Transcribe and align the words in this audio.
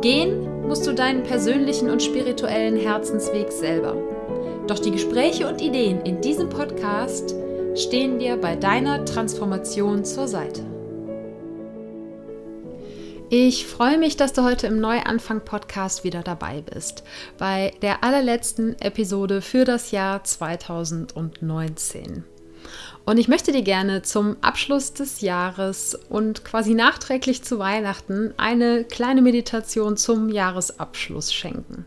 Gehen 0.00 0.68
musst 0.68 0.86
du 0.86 0.94
deinen 0.94 1.24
persönlichen 1.24 1.90
und 1.90 2.02
spirituellen 2.02 2.76
Herzensweg 2.76 3.50
selber. 3.50 3.96
Doch 4.68 4.78
die 4.78 4.92
Gespräche 4.92 5.48
und 5.48 5.60
Ideen 5.60 6.02
in 6.02 6.20
diesem 6.20 6.48
Podcast 6.48 7.34
stehen 7.74 8.18
dir 8.18 8.36
bei 8.36 8.54
deiner 8.54 9.04
Transformation 9.04 10.04
zur 10.04 10.28
Seite. 10.28 10.62
Ich 13.30 13.66
freue 13.66 13.98
mich, 13.98 14.16
dass 14.16 14.32
du 14.32 14.44
heute 14.44 14.68
im 14.68 14.80
Neuanfang-Podcast 14.80 16.04
wieder 16.04 16.22
dabei 16.22 16.62
bist, 16.62 17.02
bei 17.36 17.72
der 17.82 18.04
allerletzten 18.04 18.80
Episode 18.80 19.42
für 19.42 19.64
das 19.64 19.90
Jahr 19.90 20.24
2019. 20.24 22.24
Und 23.04 23.18
ich 23.18 23.28
möchte 23.28 23.52
dir 23.52 23.62
gerne 23.62 24.02
zum 24.02 24.36
Abschluss 24.42 24.92
des 24.92 25.22
Jahres 25.22 25.98
und 26.08 26.44
quasi 26.44 26.74
nachträglich 26.74 27.42
zu 27.42 27.58
Weihnachten 27.58 28.34
eine 28.36 28.84
kleine 28.84 29.22
Meditation 29.22 29.96
zum 29.96 30.28
Jahresabschluss 30.28 31.32
schenken. 31.32 31.86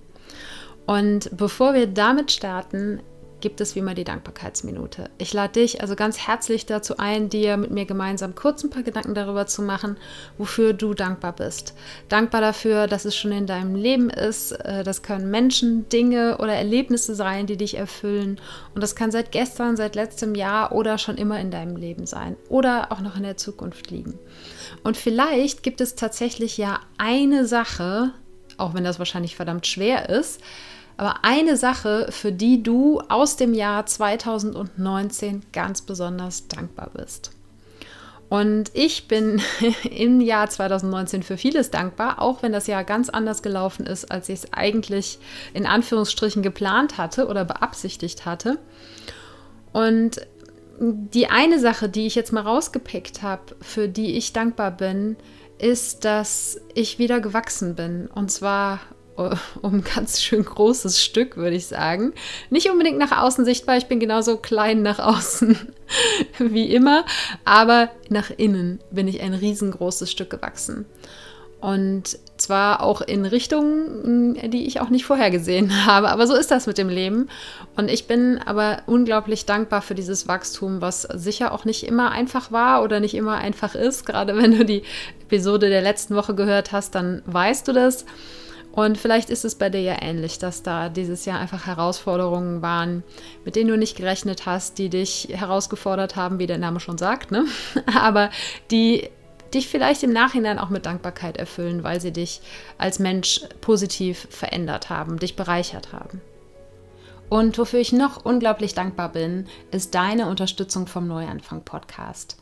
Und 0.87 1.29
bevor 1.37 1.73
wir 1.73 1.87
damit 1.87 2.31
starten, 2.31 3.01
gibt 3.41 3.59
es 3.61 3.75
wie 3.75 3.79
immer 3.79 3.93
die 3.93 4.03
Dankbarkeitsminute. 4.03 5.09
Ich 5.17 5.33
lade 5.33 5.53
dich 5.53 5.81
also 5.81 5.95
ganz 5.95 6.19
herzlich 6.19 6.65
dazu 6.65 6.97
ein, 6.97 7.29
dir 7.29 7.57
mit 7.57 7.71
mir 7.71 7.85
gemeinsam 7.85 8.35
kurz 8.35 8.63
ein 8.63 8.69
paar 8.69 8.83
Gedanken 8.83 9.13
darüber 9.13 9.47
zu 9.47 9.61
machen, 9.61 9.97
wofür 10.37 10.73
du 10.73 10.93
dankbar 10.93 11.33
bist. 11.33 11.73
Dankbar 12.07 12.41
dafür, 12.41 12.87
dass 12.87 13.05
es 13.05 13.15
schon 13.15 13.31
in 13.31 13.47
deinem 13.47 13.75
Leben 13.75 14.09
ist. 14.09 14.51
Äh, 14.51 14.83
das 14.83 15.01
können 15.01 15.29
Menschen, 15.29 15.89
Dinge 15.89 16.37
oder 16.37 16.53
Erlebnisse 16.53 17.15
sein, 17.15 17.47
die 17.47 17.57
dich 17.57 17.75
erfüllen. 17.77 18.39
Und 18.73 18.81
das 18.81 18.95
kann 18.95 19.11
seit 19.11 19.31
gestern, 19.31 19.75
seit 19.75 19.95
letztem 19.95 20.35
Jahr 20.35 20.71
oder 20.71 20.97
schon 20.97 21.17
immer 21.17 21.39
in 21.39 21.51
deinem 21.51 21.75
Leben 21.75 22.05
sein 22.05 22.37
oder 22.49 22.91
auch 22.91 23.01
noch 23.01 23.17
in 23.17 23.23
der 23.23 23.37
Zukunft 23.37 23.91
liegen. 23.91 24.17
Und 24.83 24.97
vielleicht 24.97 25.63
gibt 25.63 25.81
es 25.81 25.95
tatsächlich 25.95 26.57
ja 26.57 26.79
eine 26.97 27.45
Sache, 27.45 28.13
auch 28.57 28.73
wenn 28.73 28.83
das 28.83 28.99
wahrscheinlich 28.99 29.35
verdammt 29.35 29.67
schwer 29.67 30.09
ist, 30.09 30.41
aber 31.01 31.23
eine 31.23 31.57
Sache, 31.57 32.09
für 32.11 32.31
die 32.31 32.61
du 32.61 32.99
aus 33.09 33.35
dem 33.35 33.55
Jahr 33.55 33.87
2019 33.87 35.41
ganz 35.51 35.81
besonders 35.81 36.47
dankbar 36.47 36.91
bist. 36.93 37.31
Und 38.29 38.69
ich 38.75 39.07
bin 39.07 39.41
im 39.89 40.21
Jahr 40.21 40.47
2019 40.47 41.23
für 41.23 41.37
vieles 41.37 41.71
dankbar, 41.71 42.21
auch 42.21 42.43
wenn 42.43 42.51
das 42.51 42.67
Jahr 42.67 42.83
ganz 42.83 43.09
anders 43.09 43.41
gelaufen 43.41 43.87
ist, 43.87 44.11
als 44.11 44.29
ich 44.29 44.43
es 44.43 44.53
eigentlich 44.53 45.17
in 45.55 45.65
Anführungsstrichen 45.65 46.43
geplant 46.43 46.99
hatte 46.99 47.27
oder 47.27 47.45
beabsichtigt 47.45 48.27
hatte. 48.27 48.59
Und 49.73 50.21
die 50.79 51.31
eine 51.31 51.57
Sache, 51.57 51.89
die 51.89 52.05
ich 52.05 52.13
jetzt 52.13 52.31
mal 52.31 52.41
rausgepickt 52.41 53.23
habe, 53.23 53.55
für 53.59 53.87
die 53.87 54.17
ich 54.17 54.33
dankbar 54.33 54.69
bin, 54.69 55.17
ist, 55.57 56.05
dass 56.05 56.61
ich 56.75 56.99
wieder 56.99 57.19
gewachsen 57.21 57.73
bin. 57.73 58.05
Und 58.05 58.29
zwar 58.29 58.79
um 59.61 59.75
ein 59.75 59.83
ganz 59.83 60.21
schön 60.21 60.43
großes 60.43 61.01
Stück, 61.03 61.37
würde 61.37 61.55
ich 61.55 61.67
sagen. 61.67 62.13
Nicht 62.49 62.69
unbedingt 62.69 62.97
nach 62.97 63.17
außen 63.23 63.45
sichtbar, 63.45 63.77
ich 63.77 63.87
bin 63.87 63.99
genauso 63.99 64.37
klein 64.37 64.81
nach 64.81 64.99
außen 64.99 65.57
wie 66.39 66.73
immer, 66.73 67.05
aber 67.45 67.89
nach 68.09 68.29
innen 68.35 68.79
bin 68.91 69.07
ich 69.07 69.21
ein 69.21 69.33
riesengroßes 69.33 70.11
Stück 70.11 70.29
gewachsen. 70.29 70.85
Und 71.61 72.17
zwar 72.37 72.81
auch 72.81 73.01
in 73.01 73.23
Richtungen, 73.23 74.33
die 74.49 74.65
ich 74.65 74.81
auch 74.81 74.89
nicht 74.89 75.05
vorhergesehen 75.05 75.85
habe. 75.85 76.09
Aber 76.09 76.25
so 76.25 76.35
ist 76.35 76.49
das 76.49 76.65
mit 76.65 76.79
dem 76.79 76.89
Leben. 76.89 77.29
Und 77.77 77.89
ich 77.89 78.07
bin 78.07 78.39
aber 78.43 78.79
unglaublich 78.87 79.45
dankbar 79.45 79.83
für 79.83 79.93
dieses 79.93 80.27
Wachstum, 80.27 80.81
was 80.81 81.03
sicher 81.03 81.53
auch 81.53 81.63
nicht 81.63 81.83
immer 81.83 82.09
einfach 82.09 82.51
war 82.51 82.83
oder 82.83 82.99
nicht 82.99 83.13
immer 83.13 83.37
einfach 83.37 83.75
ist. 83.75 84.07
Gerade 84.07 84.35
wenn 84.35 84.57
du 84.57 84.65
die 84.65 84.81
Episode 85.21 85.69
der 85.69 85.83
letzten 85.83 86.15
Woche 86.15 86.33
gehört 86.33 86.71
hast, 86.71 86.95
dann 86.95 87.21
weißt 87.27 87.67
du 87.67 87.73
das. 87.73 88.05
Und 88.71 88.97
vielleicht 88.97 89.29
ist 89.29 89.43
es 89.43 89.55
bei 89.55 89.69
dir 89.69 89.81
ja 89.81 90.01
ähnlich, 90.01 90.39
dass 90.39 90.63
da 90.63 90.87
dieses 90.87 91.25
Jahr 91.25 91.39
einfach 91.39 91.65
Herausforderungen 91.65 92.61
waren, 92.61 93.03
mit 93.43 93.55
denen 93.55 93.69
du 93.69 93.77
nicht 93.77 93.97
gerechnet 93.97 94.45
hast, 94.45 94.77
die 94.77 94.89
dich 94.89 95.27
herausgefordert 95.31 96.15
haben, 96.15 96.39
wie 96.39 96.47
der 96.47 96.57
Name 96.57 96.79
schon 96.79 96.97
sagt, 96.97 97.31
ne? 97.31 97.45
aber 97.93 98.29
die 98.71 99.09
dich 99.53 99.67
vielleicht 99.67 100.03
im 100.03 100.13
Nachhinein 100.13 100.59
auch 100.59 100.69
mit 100.69 100.85
Dankbarkeit 100.85 101.35
erfüllen, 101.35 101.83
weil 101.83 101.99
sie 101.99 102.13
dich 102.13 102.41
als 102.77 102.99
Mensch 102.99 103.41
positiv 103.59 104.27
verändert 104.29 104.89
haben, 104.89 105.19
dich 105.19 105.35
bereichert 105.35 105.91
haben. 105.91 106.21
Und 107.27 107.57
wofür 107.57 107.79
ich 107.79 107.91
noch 107.91 108.25
unglaublich 108.25 108.73
dankbar 108.73 109.09
bin, 109.09 109.47
ist 109.71 109.95
deine 109.95 110.27
Unterstützung 110.27 110.87
vom 110.87 111.07
Neuanfang 111.07 111.63
Podcast. 111.63 112.37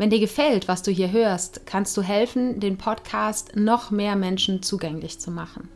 Wenn 0.00 0.08
dir 0.08 0.18
gefällt, 0.18 0.66
was 0.66 0.82
du 0.82 0.90
hier 0.90 1.12
hörst, 1.12 1.66
kannst 1.66 1.94
du 1.94 2.00
helfen, 2.00 2.58
den 2.58 2.78
Podcast 2.78 3.54
noch 3.54 3.90
mehr 3.90 4.16
Menschen 4.16 4.62
zugänglich 4.62 5.20
zu 5.20 5.30
machen. 5.30 5.68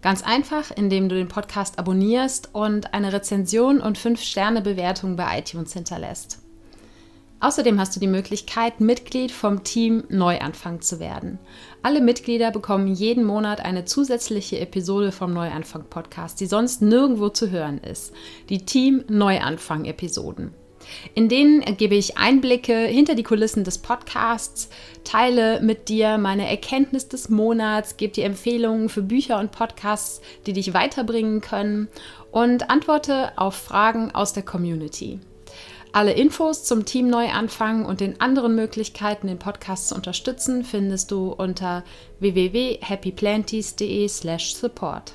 Ganz 0.00 0.22
einfach, 0.22 0.70
indem 0.74 1.10
du 1.10 1.14
den 1.14 1.28
Podcast 1.28 1.78
abonnierst 1.78 2.54
und 2.54 2.94
eine 2.94 3.12
Rezension 3.12 3.82
und 3.82 3.98
5-Sterne-Bewertung 3.98 5.16
bei 5.16 5.38
iTunes 5.38 5.74
hinterlässt. 5.74 6.38
Außerdem 7.40 7.78
hast 7.78 7.94
du 7.94 8.00
die 8.00 8.06
Möglichkeit, 8.06 8.80
Mitglied 8.80 9.30
vom 9.30 9.62
Team 9.62 10.04
Neuanfang 10.08 10.80
zu 10.80 10.98
werden. 10.98 11.38
Alle 11.82 12.00
Mitglieder 12.00 12.52
bekommen 12.52 12.86
jeden 12.86 13.24
Monat 13.24 13.60
eine 13.60 13.84
zusätzliche 13.84 14.58
Episode 14.58 15.12
vom 15.12 15.34
Neuanfang 15.34 15.84
Podcast, 15.90 16.40
die 16.40 16.46
sonst 16.46 16.80
nirgendwo 16.80 17.28
zu 17.28 17.50
hören 17.50 17.76
ist. 17.76 18.14
Die 18.48 18.64
Team 18.64 19.04
Neuanfang 19.08 19.84
Episoden. 19.84 20.54
In 21.14 21.28
denen 21.28 21.76
gebe 21.76 21.94
ich 21.94 22.18
Einblicke 22.18 22.86
hinter 22.86 23.14
die 23.14 23.22
Kulissen 23.22 23.64
des 23.64 23.78
Podcasts, 23.78 24.68
teile 25.04 25.60
mit 25.60 25.88
dir 25.88 26.18
meine 26.18 26.48
Erkenntnis 26.48 27.08
des 27.08 27.28
Monats, 27.28 27.96
gebe 27.96 28.12
dir 28.12 28.24
Empfehlungen 28.24 28.88
für 28.88 29.02
Bücher 29.02 29.38
und 29.38 29.52
Podcasts, 29.52 30.20
die 30.46 30.52
dich 30.52 30.74
weiterbringen 30.74 31.40
können 31.40 31.88
und 32.30 32.70
antworte 32.70 33.32
auf 33.36 33.54
Fragen 33.54 34.14
aus 34.14 34.32
der 34.32 34.42
Community. 34.42 35.20
Alle 35.92 36.12
Infos 36.12 36.62
zum 36.64 36.84
Team 36.84 37.08
Neuanfang 37.08 37.84
und 37.84 38.00
den 38.00 38.20
anderen 38.20 38.54
Möglichkeiten, 38.54 39.26
den 39.26 39.40
Podcast 39.40 39.88
zu 39.88 39.96
unterstützen, 39.96 40.62
findest 40.62 41.10
du 41.10 41.32
unter 41.32 41.82
www.happyplanties.de/support. 42.20 45.14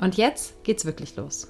Und 0.00 0.16
jetzt 0.16 0.62
geht's 0.62 0.84
wirklich 0.84 1.16
los. 1.16 1.48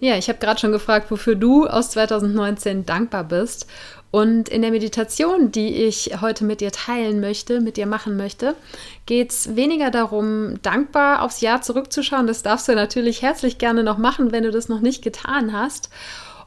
Ja, 0.00 0.16
ich 0.16 0.28
habe 0.28 0.38
gerade 0.38 0.60
schon 0.60 0.72
gefragt, 0.72 1.10
wofür 1.10 1.34
du 1.34 1.66
aus 1.66 1.90
2019 1.90 2.86
dankbar 2.86 3.24
bist. 3.24 3.66
Und 4.10 4.48
in 4.48 4.62
der 4.62 4.70
Meditation, 4.70 5.52
die 5.52 5.84
ich 5.84 6.20
heute 6.20 6.44
mit 6.44 6.60
dir 6.60 6.72
teilen 6.72 7.20
möchte, 7.20 7.60
mit 7.60 7.76
dir 7.76 7.86
machen 7.86 8.16
möchte, 8.16 8.54
geht 9.06 9.30
es 9.30 9.54
weniger 9.54 9.90
darum, 9.90 10.62
dankbar 10.62 11.22
aufs 11.22 11.40
Jahr 11.40 11.60
zurückzuschauen. 11.60 12.26
Das 12.26 12.42
darfst 12.42 12.68
du 12.68 12.74
natürlich 12.74 13.20
herzlich 13.22 13.58
gerne 13.58 13.82
noch 13.82 13.98
machen, 13.98 14.32
wenn 14.32 14.44
du 14.44 14.50
das 14.50 14.68
noch 14.68 14.80
nicht 14.80 15.02
getan 15.02 15.52
hast. 15.52 15.90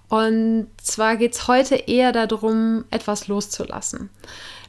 Und 0.08 0.68
zwar 0.82 1.18
geht 1.18 1.36
es 1.36 1.48
heute 1.48 1.76
eher 1.76 2.12
darum, 2.12 2.86
etwas 2.90 3.28
loszulassen. 3.28 4.10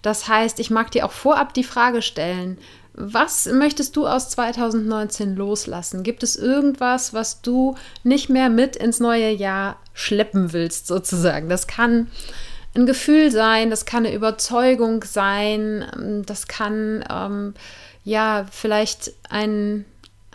Das 0.02 0.28
heißt, 0.28 0.60
ich 0.60 0.70
mag 0.70 0.90
dir 0.90 1.06
auch 1.06 1.12
vorab 1.12 1.54
die 1.54 1.64
Frage 1.64 2.02
stellen, 2.02 2.58
was 2.94 3.46
möchtest 3.46 3.96
du 3.96 4.06
aus 4.06 4.28
2019 4.30 5.34
loslassen? 5.34 6.02
Gibt 6.02 6.22
es 6.22 6.36
irgendwas, 6.36 7.14
was 7.14 7.40
du 7.40 7.74
nicht 8.04 8.28
mehr 8.28 8.50
mit 8.50 8.76
ins 8.76 9.00
neue 9.00 9.30
Jahr 9.30 9.76
schleppen 9.94 10.52
willst, 10.52 10.86
sozusagen? 10.86 11.48
Das 11.48 11.66
kann 11.66 12.08
ein 12.74 12.86
Gefühl 12.86 13.30
sein, 13.30 13.70
das 13.70 13.84
kann 13.86 14.04
eine 14.06 14.14
Überzeugung 14.14 15.04
sein, 15.04 15.84
ähm, 15.94 16.26
das 16.26 16.48
kann 16.48 17.04
ähm, 17.10 17.54
ja 18.04 18.46
vielleicht 18.50 19.12
ein, 19.28 19.84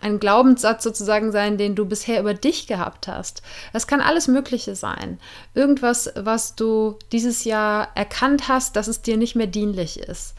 ein 0.02 0.20
Glaubenssatz 0.20 0.84
sozusagen 0.84 1.32
sein, 1.32 1.58
den 1.58 1.76
du 1.76 1.86
bisher 1.86 2.20
über 2.20 2.34
dich 2.34 2.68
gehabt 2.68 3.08
hast. 3.08 3.42
Das 3.74 3.88
kann 3.88 4.02
alles 4.02 4.28
Mögliche 4.28 4.76
sein. 4.76 5.20
Irgendwas, 5.54 6.12
was 6.16 6.56
du 6.56 6.98
dieses 7.12 7.44
Jahr 7.44 7.90
erkannt 7.96 8.48
hast, 8.48 8.76
dass 8.76 8.88
es 8.88 9.02
dir 9.02 9.18
nicht 9.18 9.36
mehr 9.36 9.48
dienlich 9.48 10.00
ist. 10.00 10.36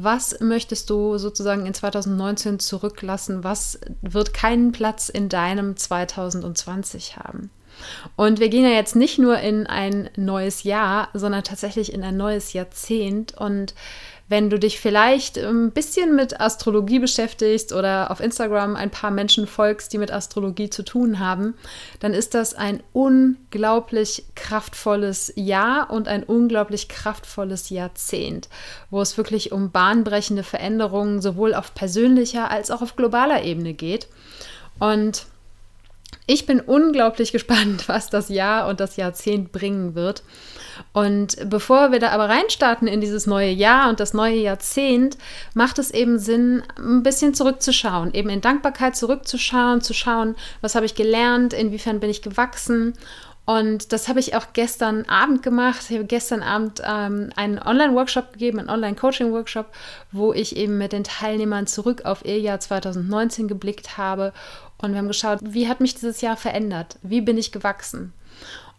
Was 0.00 0.38
möchtest 0.38 0.90
du 0.90 1.18
sozusagen 1.18 1.66
in 1.66 1.74
2019 1.74 2.60
zurücklassen? 2.60 3.42
Was 3.42 3.80
wird 4.00 4.32
keinen 4.32 4.70
Platz 4.70 5.08
in 5.08 5.28
deinem 5.28 5.76
2020 5.76 7.16
haben? 7.16 7.50
Und 8.14 8.38
wir 8.38 8.48
gehen 8.48 8.62
ja 8.62 8.70
jetzt 8.70 8.94
nicht 8.94 9.18
nur 9.18 9.38
in 9.38 9.66
ein 9.66 10.08
neues 10.16 10.62
Jahr, 10.62 11.08
sondern 11.14 11.42
tatsächlich 11.42 11.92
in 11.92 12.04
ein 12.04 12.16
neues 12.16 12.52
Jahrzehnt. 12.52 13.36
Und 13.36 13.74
wenn 14.28 14.50
du 14.50 14.58
dich 14.58 14.78
vielleicht 14.78 15.38
ein 15.38 15.70
bisschen 15.70 16.14
mit 16.14 16.40
Astrologie 16.40 16.98
beschäftigst 16.98 17.72
oder 17.72 18.10
auf 18.10 18.20
Instagram 18.20 18.76
ein 18.76 18.90
paar 18.90 19.10
Menschen 19.10 19.46
folgst, 19.46 19.92
die 19.92 19.98
mit 19.98 20.12
Astrologie 20.12 20.68
zu 20.68 20.84
tun 20.84 21.18
haben, 21.18 21.54
dann 22.00 22.12
ist 22.12 22.34
das 22.34 22.54
ein 22.54 22.82
unglaublich 22.92 24.24
kraftvolles 24.34 25.32
Jahr 25.36 25.90
und 25.90 26.08
ein 26.08 26.24
unglaublich 26.24 26.88
kraftvolles 26.88 27.70
Jahrzehnt, 27.70 28.48
wo 28.90 29.00
es 29.00 29.16
wirklich 29.16 29.50
um 29.52 29.70
bahnbrechende 29.70 30.42
Veränderungen 30.42 31.22
sowohl 31.22 31.54
auf 31.54 31.74
persönlicher 31.74 32.50
als 32.50 32.70
auch 32.70 32.82
auf 32.82 32.96
globaler 32.96 33.44
Ebene 33.44 33.72
geht. 33.72 34.08
Und 34.78 35.26
ich 36.28 36.46
bin 36.46 36.60
unglaublich 36.60 37.32
gespannt, 37.32 37.88
was 37.88 38.08
das 38.10 38.28
Jahr 38.28 38.68
und 38.68 38.78
das 38.78 38.96
Jahrzehnt 38.96 39.50
bringen 39.50 39.96
wird. 39.96 40.22
Und 40.92 41.36
bevor 41.50 41.90
wir 41.90 41.98
da 41.98 42.10
aber 42.10 42.28
reinstarten 42.28 42.86
in 42.86 43.00
dieses 43.00 43.26
neue 43.26 43.50
Jahr 43.50 43.88
und 43.88 43.98
das 43.98 44.14
neue 44.14 44.36
Jahrzehnt, 44.36 45.18
macht 45.54 45.80
es 45.80 45.90
eben 45.90 46.20
Sinn, 46.20 46.62
ein 46.78 47.02
bisschen 47.02 47.34
zurückzuschauen, 47.34 48.14
eben 48.14 48.30
in 48.30 48.40
Dankbarkeit 48.40 48.94
zurückzuschauen, 48.94 49.80
zu 49.80 49.92
schauen, 49.92 50.36
was 50.60 50.76
habe 50.76 50.86
ich 50.86 50.94
gelernt, 50.94 51.52
inwiefern 51.52 51.98
bin 51.98 52.10
ich 52.10 52.22
gewachsen 52.22 52.94
und 53.48 53.94
das 53.94 54.08
habe 54.08 54.20
ich 54.20 54.36
auch 54.36 54.52
gestern 54.52 55.06
Abend 55.06 55.42
gemacht. 55.42 55.86
Ich 55.88 55.96
habe 55.96 56.04
gestern 56.04 56.42
Abend 56.42 56.82
ähm, 56.84 57.30
einen 57.34 57.58
Online-Workshop 57.58 58.34
gegeben, 58.34 58.58
einen 58.58 58.68
Online-Coaching-Workshop, 58.68 59.68
wo 60.12 60.34
ich 60.34 60.54
eben 60.54 60.76
mit 60.76 60.92
den 60.92 61.02
Teilnehmern 61.02 61.66
zurück 61.66 62.04
auf 62.04 62.26
ihr 62.26 62.38
Jahr 62.38 62.60
2019 62.60 63.48
geblickt 63.48 63.96
habe. 63.96 64.34
Und 64.76 64.90
wir 64.90 64.98
haben 64.98 65.08
geschaut, 65.08 65.38
wie 65.40 65.66
hat 65.66 65.80
mich 65.80 65.94
dieses 65.94 66.20
Jahr 66.20 66.36
verändert? 66.36 66.98
Wie 67.00 67.22
bin 67.22 67.38
ich 67.38 67.50
gewachsen? 67.50 68.12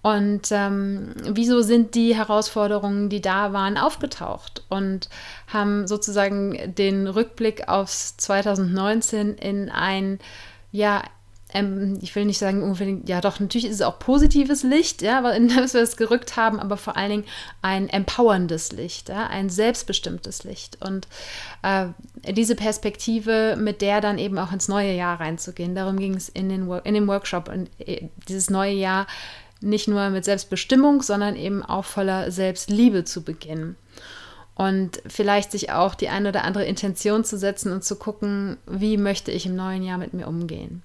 Und 0.04 0.50
ähm, 0.52 1.16
wieso 1.24 1.64
sind 1.64 1.96
die 1.96 2.16
Herausforderungen, 2.16 3.10
die 3.10 3.22
da 3.22 3.54
waren, 3.54 3.76
aufgetaucht? 3.76 4.66
Und 4.70 5.10
haben 5.48 5.88
sozusagen 5.88 6.76
den 6.76 7.08
Rückblick 7.08 7.68
aufs 7.70 8.18
2019 8.18 9.34
in 9.34 9.72
ein 9.72 10.20
ja, 10.72 11.02
ähm, 11.54 11.98
ich 12.02 12.16
will 12.16 12.26
nicht 12.26 12.38
sagen 12.38 12.64
unbedingt, 12.64 13.10
ja 13.10 13.22
doch, 13.22 13.40
natürlich 13.40 13.66
ist 13.66 13.76
es 13.76 13.82
auch 13.82 14.00
positives 14.00 14.64
Licht, 14.64 15.02
ja, 15.02 15.28
in 15.32 15.48
das 15.48 15.74
wir 15.74 15.82
es 15.82 15.98
gerückt 15.98 16.38
haben, 16.38 16.60
aber 16.60 16.78
vor 16.78 16.96
allen 16.96 17.10
Dingen 17.10 17.26
ein 17.62 17.90
empowerndes 17.90 18.72
Licht, 18.72 19.10
ja, 19.10 19.28
ein 19.28 19.50
selbstbestimmtes 19.50 20.44
Licht. 20.44 20.78
Und 20.86 21.08
äh, 21.64 21.88
diese 22.32 22.56
Perspektive, 22.56 23.58
mit 23.60 23.82
der 23.82 24.02
dann 24.02 24.18
eben 24.18 24.38
auch 24.38 24.52
ins 24.52 24.68
neue 24.68 24.94
Jahr 24.94 25.20
reinzugehen, 25.20 25.76
darum 25.76 25.98
ging 25.98 26.16
es 26.16 26.30
in, 26.30 26.50
in 26.50 26.94
dem 26.94 27.08
Workshop 27.08 27.50
und 27.50 27.70
äh, 27.80 28.10
dieses 28.28 28.50
neue 28.50 28.74
Jahr 28.74 29.08
nicht 29.62 29.88
nur 29.88 30.10
mit 30.10 30.24
Selbstbestimmung, 30.24 31.02
sondern 31.02 31.36
eben 31.36 31.64
auch 31.64 31.84
voller 31.84 32.32
Selbstliebe 32.32 33.04
zu 33.04 33.24
beginnen 33.24 33.76
und 34.60 35.02
vielleicht 35.08 35.54
sich 35.54 35.72
auch 35.72 35.96
die 35.96 36.10
eine 36.10 36.28
oder 36.28 36.44
andere 36.44 36.66
Intention 36.66 37.24
zu 37.24 37.38
setzen 37.38 37.72
und 37.72 37.86
zu 37.86 37.96
gucken, 37.96 38.58
wie 38.68 38.98
möchte 38.98 39.32
ich 39.32 39.46
im 39.46 39.56
neuen 39.56 39.84
Jahr 39.84 39.98
mit 39.98 40.14
mir 40.14 40.28
umgehen. 40.28 40.84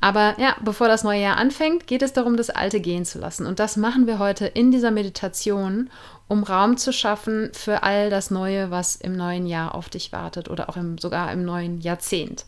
Aber 0.00 0.34
ja, 0.40 0.56
bevor 0.64 0.88
das 0.88 1.04
neue 1.04 1.22
Jahr 1.22 1.36
anfängt, 1.36 1.86
geht 1.86 2.02
es 2.02 2.12
darum, 2.12 2.36
das 2.36 2.50
Alte 2.50 2.80
gehen 2.80 3.04
zu 3.04 3.20
lassen. 3.20 3.46
Und 3.46 3.60
das 3.60 3.76
machen 3.76 4.08
wir 4.08 4.18
heute 4.18 4.46
in 4.46 4.72
dieser 4.72 4.90
Meditation, 4.90 5.88
um 6.26 6.42
Raum 6.42 6.76
zu 6.76 6.92
schaffen 6.92 7.50
für 7.52 7.84
all 7.84 8.10
das 8.10 8.32
Neue, 8.32 8.72
was 8.72 8.96
im 8.96 9.16
neuen 9.16 9.46
Jahr 9.46 9.76
auf 9.76 9.88
dich 9.88 10.10
wartet 10.10 10.50
oder 10.50 10.68
auch 10.68 10.76
im, 10.76 10.98
sogar 10.98 11.30
im 11.30 11.44
neuen 11.44 11.80
Jahrzehnt. 11.80 12.44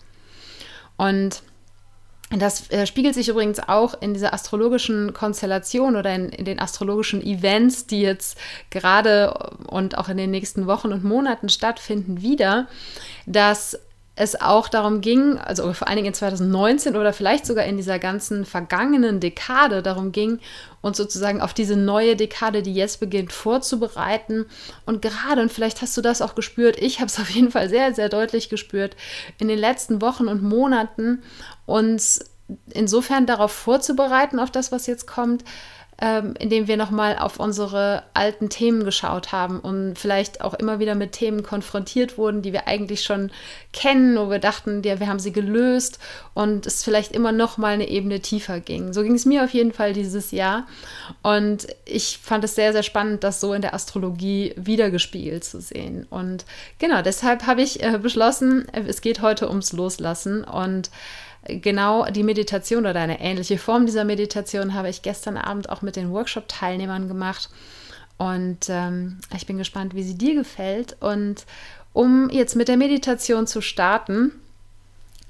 Und 0.97 1.45
das 2.31 2.71
äh, 2.71 2.87
spiegelt 2.87 3.15
sich 3.15 3.29
übrigens 3.29 3.61
auch 3.61 4.01
in 4.01 4.15
dieser 4.15 4.33
astrologischen 4.33 5.13
Konstellation 5.13 5.97
oder 5.97 6.15
in, 6.15 6.31
in, 6.31 6.45
den 6.45 6.59
astrologischen 6.59 7.23
Events, 7.23 7.87
die 7.87 8.01
jetzt 8.01 8.39
gerade 8.71 9.53
und 9.67 9.99
auch 9.99 10.09
in 10.09 10.17
den 10.17 10.31
nächsten 10.31 10.67
Wochen 10.67 10.93
und 10.93 11.05
Monaten 11.05 11.49
stattfinden, 11.49 12.23
wieder, 12.23 12.67
dass 13.27 13.79
es 14.17 14.41
auch 14.41 14.69
darum 14.69 15.01
ging, 15.01 15.39
also 15.39 15.73
vor 15.73 15.89
allen 15.89 15.97
Dingen 15.97 16.09
in 16.09 16.15
2019 16.15 16.97
oder 16.97 17.13
vielleicht 17.13 17.47
sogar 17.47 17.65
in 17.65 17.77
dieser 17.77 17.99
ganzen 17.99 18.45
vergangenen 18.45 19.19
Dekade 19.19 19.83
darum 19.83 20.13
ging, 20.13 20.39
uns 20.83 20.97
sozusagen 20.99 21.41
auf 21.41 21.53
diese 21.53 21.75
neue 21.75 22.15
Dekade, 22.15 22.63
die 22.63 22.75
jetzt 22.75 23.01
beginnt, 23.01 23.33
vorzubereiten. 23.33 24.47
Und 24.87 25.03
gerade, 25.03 25.43
und 25.43 25.51
vielleicht 25.51 25.83
hast 25.83 25.97
du 25.97 26.01
das 26.01 26.23
auch 26.23 26.37
gespürt, 26.37 26.81
ich 26.81 27.01
habe 27.01 27.07
es 27.07 27.19
auf 27.19 27.29
jeden 27.31 27.51
Fall 27.51 27.69
sehr, 27.69 27.93
sehr 27.93 28.09
deutlich 28.09 28.51
gespürt, 28.51 28.95
in 29.39 29.49
den 29.49 29.59
letzten 29.59 30.01
Wochen 30.01 30.29
und 30.29 30.45
Monaten 30.45 31.23
uns 31.67 32.21
insofern 32.73 33.27
darauf 33.27 33.53
vorzubereiten, 33.53 34.39
auf 34.39 34.51
das, 34.51 34.71
was 34.71 34.87
jetzt 34.87 35.07
kommt, 35.07 35.45
ähm, 36.01 36.35
indem 36.39 36.67
wir 36.67 36.77
nochmal 36.77 37.17
auf 37.19 37.39
unsere 37.39 38.03
alten 38.15 38.49
Themen 38.49 38.85
geschaut 38.85 39.31
haben 39.31 39.61
und 39.61 39.97
vielleicht 39.97 40.41
auch 40.41 40.55
immer 40.55 40.81
wieder 40.81 40.97
mit 40.97 41.13
Themen 41.13 41.45
konfrontiert 41.45 42.19
wurden, 42.19 42.43
die 42.43 42.53
wir 42.53 42.67
eigentlich 42.67 43.05
schon 43.05 43.31
kennen, 43.73 44.19
wo 44.19 44.29
wir 44.29 44.41
dachten, 44.41 44.83
ja, 44.83 44.99
wir 44.99 45.07
haben 45.07 45.21
sie 45.21 45.33
gelöst 45.33 46.01
und 46.35 46.67
es 46.67 46.83
vielleicht 46.83 47.13
immer 47.13 47.31
noch 47.31 47.59
mal 47.59 47.75
eine 47.75 47.89
Ebene 47.89 48.21
tiefer 48.21 48.59
ging. 48.59 48.93
So 48.93 49.03
ging 49.03 49.15
es 49.15 49.25
mir 49.25 49.45
auf 49.45 49.51
jeden 49.51 49.73
Fall 49.73 49.93
dieses 49.93 50.33
Jahr 50.33 50.67
und 51.23 51.69
ich 51.85 52.19
fand 52.21 52.43
es 52.43 52.57
sehr, 52.57 52.73
sehr 52.73 52.83
spannend, 52.83 53.23
das 53.23 53.41
so 53.41 53.55
in 53.55 53.63
der 53.63 53.73
Astrologie 53.73 54.53
wiedergespiegelt 54.57 55.45
zu 55.45 55.61
sehen. 55.61 56.09
Und 56.11 56.45
genau, 56.81 57.03
deshalb 57.03 57.47
habe 57.47 57.63
ich 57.63 57.85
äh, 57.85 57.99
beschlossen, 57.99 58.67
es 58.73 59.01
geht 59.01 59.23
heute 59.23 59.49
ums 59.49 59.73
Loslassen 59.73 60.43
und 60.43 60.91
genau 61.47 62.07
die 62.07 62.23
Meditation 62.23 62.87
oder 62.87 63.01
eine 63.01 63.21
ähnliche 63.21 63.59
Form 63.59 63.87
dieser 63.87 64.05
Meditation 64.05 64.75
habe 64.75 64.89
ich 64.89 65.03
gestern 65.03 65.37
Abend 65.37 65.69
auch 65.69 65.83
mit 65.83 65.97
den 65.97 66.11
Workshop-Teilnehmern 66.11 67.09
gemacht. 67.09 67.49
Und 68.17 68.69
ähm, 68.69 69.19
ich 69.37 69.47
bin 69.47 69.59
gespannt, 69.59 69.95
wie 69.95 70.03
sie 70.03 70.17
dir 70.17 70.35
gefällt. 70.35 70.97
Und 71.01 71.45
um 71.93 72.31
jetzt 72.31 72.57
mit 72.57 72.69
der 72.69 72.77
Meditation 72.77 73.47
zu 73.47 73.61
starten, 73.61 74.33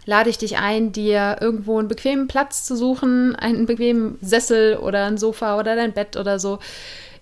lade 0.06 0.30
ich 0.30 0.38
dich 0.38 0.58
ein, 0.58 0.92
dir 0.92 1.38
irgendwo 1.40 1.78
einen 1.78 1.88
bequemen 1.88 2.28
Platz 2.28 2.64
zu 2.64 2.76
suchen, 2.76 3.34
einen 3.36 3.66
bequemen 3.66 4.18
Sessel 4.20 4.76
oder 4.76 5.06
ein 5.06 5.18
Sofa 5.18 5.58
oder 5.58 5.76
dein 5.76 5.92
Bett 5.92 6.16
oder 6.16 6.38
so. 6.38 6.58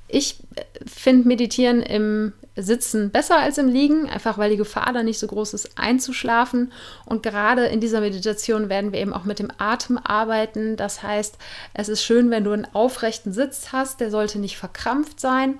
Ich 0.09 0.41
äh, 0.57 0.63
finde 0.87 1.29
Meditieren 1.29 1.83
im 1.83 2.33
Sitzen 2.55 3.11
besser 3.11 3.39
als 3.39 3.57
im 3.57 3.69
Liegen, 3.69 4.09
einfach 4.11 4.37
weil 4.37 4.51
die 4.51 4.59
Gefahr 4.59 4.93
da 4.93 5.03
nicht 5.03 5.19
so 5.19 5.27
groß 5.27 5.55
ist, 5.55 5.79
einzuschlafen. 5.79 6.71
Und 7.07 7.23
gerade 7.23 7.65
in 7.67 7.81
dieser 7.81 8.01
Meditation 8.01 8.69
werden 8.69 8.93
wir 8.93 9.01
eben 9.01 9.15
auch 9.15 9.25
mit 9.25 9.39
dem 9.39 9.51
Atem 9.57 9.99
arbeiten. 9.99 10.77
Das 10.77 11.03
heißt, 11.03 11.39
es 11.73 11.89
ist 11.89 12.05
schön, 12.05 12.31
wenn 12.31 12.45
du 12.45 12.53
einen 12.53 12.67
aufrechten 12.75 13.33
Sitz 13.33 13.69
hast, 13.73 14.01
der 14.01 14.11
sollte 14.11 14.39
nicht 14.39 14.59
verkrampft 14.59 15.19
sein. 15.19 15.59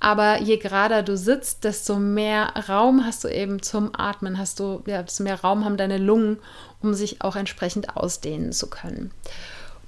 Aber 0.00 0.40
je 0.42 0.58
gerader 0.58 1.02
du 1.02 1.16
sitzt, 1.16 1.64
desto 1.64 1.98
mehr 1.98 2.52
Raum 2.68 3.06
hast 3.06 3.24
du 3.24 3.28
eben 3.28 3.62
zum 3.62 3.90
Atmen, 3.94 4.38
hast 4.38 4.60
du, 4.60 4.82
ja, 4.86 5.02
desto 5.02 5.22
mehr 5.22 5.40
Raum 5.40 5.64
haben 5.64 5.78
deine 5.78 5.98
Lungen, 5.98 6.38
um 6.82 6.92
sich 6.92 7.22
auch 7.22 7.36
entsprechend 7.36 7.96
ausdehnen 7.96 8.52
zu 8.52 8.68
können. 8.68 9.12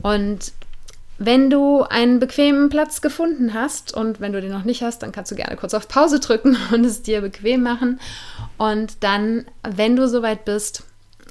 Und 0.01 0.53
wenn 1.19 1.49
du 1.49 1.83
einen 1.83 2.21
bequemen 2.21 2.69
Platz 2.69 3.01
gefunden 3.01 3.55
hast 3.55 3.95
und 3.95 4.21
wenn 4.21 4.33
du 4.33 4.41
den 4.41 4.53
noch 4.53 4.65
nicht 4.65 4.83
hast, 4.83 5.03
dann 5.03 5.13
kannst 5.13 5.31
du 5.31 5.37
gerne 5.37 5.57
kurz 5.57 5.73
auf 5.73 5.89
Pause 5.89 6.21
drücken 6.21 6.57
und 6.73 6.85
es 6.85 7.03
dir 7.03 7.21
bequem 7.21 7.63
machen. 7.63 8.01
Und 8.59 9.03
dann, 9.03 9.47
wenn 9.63 9.97
du 9.97 10.09
soweit 10.09 10.45
bist, 10.45 10.85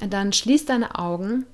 dann 0.10 0.34
schließ 0.34 0.65
deine 0.65 0.98
Augen, 0.98 1.46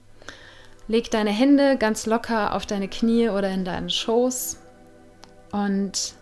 leg 0.87 1.11
deine 1.11 1.31
Hände 1.31 1.77
ganz 1.77 2.05
locker 2.05 2.55
auf 2.55 2.65
deine 2.65 2.87
Knie 2.87 3.29
oder 3.29 3.49
in 3.49 3.65
deinen 3.65 3.89
Schoß 3.89 4.57
und 5.51 6.13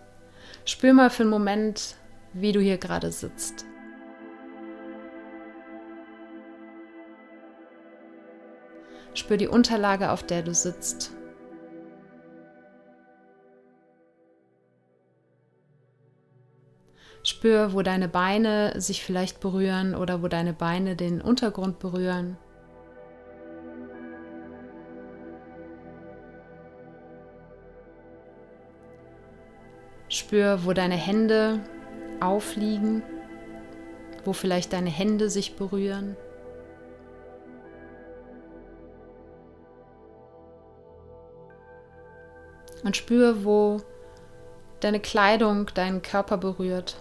spür 0.65 0.93
mal 0.93 1.09
für 1.09 1.23
einen 1.23 1.29
Moment, 1.29 1.95
wie 2.33 2.51
du 2.51 2.59
hier 2.59 2.77
gerade 2.77 3.11
sitzt. 3.11 3.65
Spür 9.13 9.37
die 9.37 9.47
Unterlage, 9.47 10.11
auf 10.11 10.23
der 10.23 10.43
du 10.43 10.53
sitzt. 10.53 11.11
Spür, 17.23 17.73
wo 17.73 17.81
deine 17.81 18.07
Beine 18.07 18.79
sich 18.79 19.03
vielleicht 19.03 19.39
berühren 19.39 19.93
oder 19.93 20.23
wo 20.23 20.27
deine 20.27 20.53
Beine 20.53 20.95
den 20.95 21.21
Untergrund 21.21 21.79
berühren. 21.79 22.37
Spür, 30.07 30.65
wo 30.65 30.73
deine 30.73 30.95
Hände 30.95 31.59
aufliegen, 32.19 33.03
wo 34.25 34.33
vielleicht 34.33 34.73
deine 34.73 34.89
Hände 34.89 35.29
sich 35.29 35.55
berühren. 35.55 36.15
Und 42.83 42.95
spür, 42.95 43.43
wo 43.43 43.81
deine 44.79 44.99
Kleidung 44.99 45.67
deinen 45.75 46.01
Körper 46.01 46.37
berührt. 46.37 46.97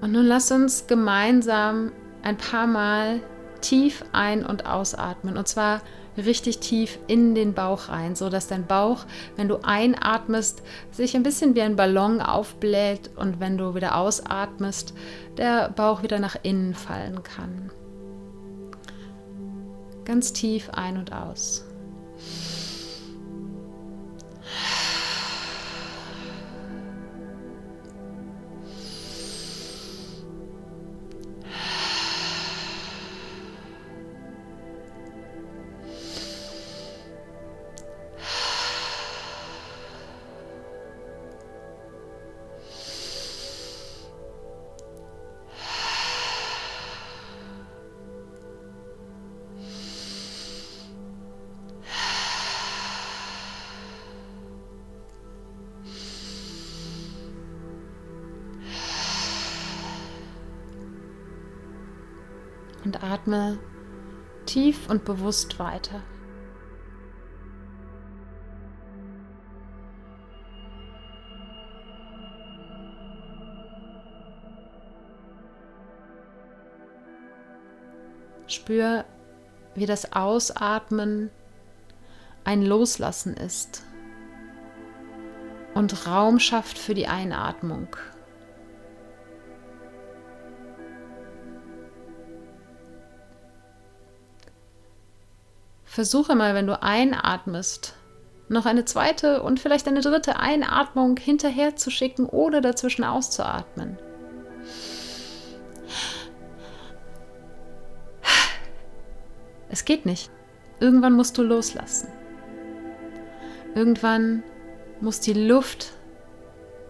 Und 0.00 0.12
nun 0.12 0.26
lass 0.26 0.50
uns 0.50 0.86
gemeinsam 0.86 1.92
ein 2.22 2.36
paar 2.36 2.66
Mal 2.66 3.20
tief 3.60 4.04
ein- 4.12 4.44
und 4.44 4.66
ausatmen. 4.66 5.36
Und 5.36 5.46
zwar 5.48 5.82
richtig 6.16 6.58
tief 6.58 6.98
in 7.06 7.34
den 7.34 7.54
Bauch 7.54 7.88
rein, 7.88 8.14
so 8.14 8.28
dass 8.28 8.48
dein 8.48 8.66
Bauch, 8.66 9.04
wenn 9.36 9.48
du 9.48 9.58
einatmest, 9.62 10.62
sich 10.90 11.14
ein 11.14 11.22
bisschen 11.22 11.54
wie 11.54 11.62
ein 11.62 11.76
Ballon 11.76 12.20
aufbläht 12.20 13.10
und 13.16 13.40
wenn 13.40 13.58
du 13.58 13.74
wieder 13.74 13.96
ausatmest, 13.96 14.94
der 15.36 15.70
Bauch 15.70 16.02
wieder 16.02 16.18
nach 16.18 16.36
innen 16.42 16.74
fallen 16.74 17.22
kann. 17.22 17.70
Ganz 20.04 20.32
tief 20.32 20.70
ein 20.70 20.96
und 20.96 21.12
aus. 21.12 21.64
Atme 63.00 63.58
tief 64.46 64.88
und 64.88 65.04
bewusst 65.04 65.58
weiter. 65.58 66.02
Spür, 78.46 79.04
wie 79.74 79.86
das 79.86 80.12
Ausatmen 80.12 81.30
ein 82.44 82.62
Loslassen 82.62 83.34
ist 83.34 83.84
und 85.74 86.06
Raum 86.06 86.40
schafft 86.40 86.76
für 86.76 86.94
die 86.94 87.06
Einatmung. 87.06 87.96
Versuche 95.90 96.36
mal, 96.36 96.54
wenn 96.54 96.68
du 96.68 96.80
einatmest, 96.80 97.96
noch 98.48 98.64
eine 98.64 98.84
zweite 98.84 99.42
und 99.42 99.58
vielleicht 99.58 99.88
eine 99.88 100.02
dritte 100.02 100.38
Einatmung 100.38 101.16
hinterher 101.16 101.74
zu 101.74 101.90
schicken, 101.90 102.26
ohne 102.26 102.60
dazwischen 102.60 103.02
auszuatmen. 103.02 103.98
Es 109.68 109.84
geht 109.84 110.06
nicht. 110.06 110.30
Irgendwann 110.78 111.14
musst 111.14 111.36
du 111.36 111.42
loslassen. 111.42 112.06
Irgendwann 113.74 114.44
muss 115.00 115.18
die 115.18 115.32
Luft 115.32 115.90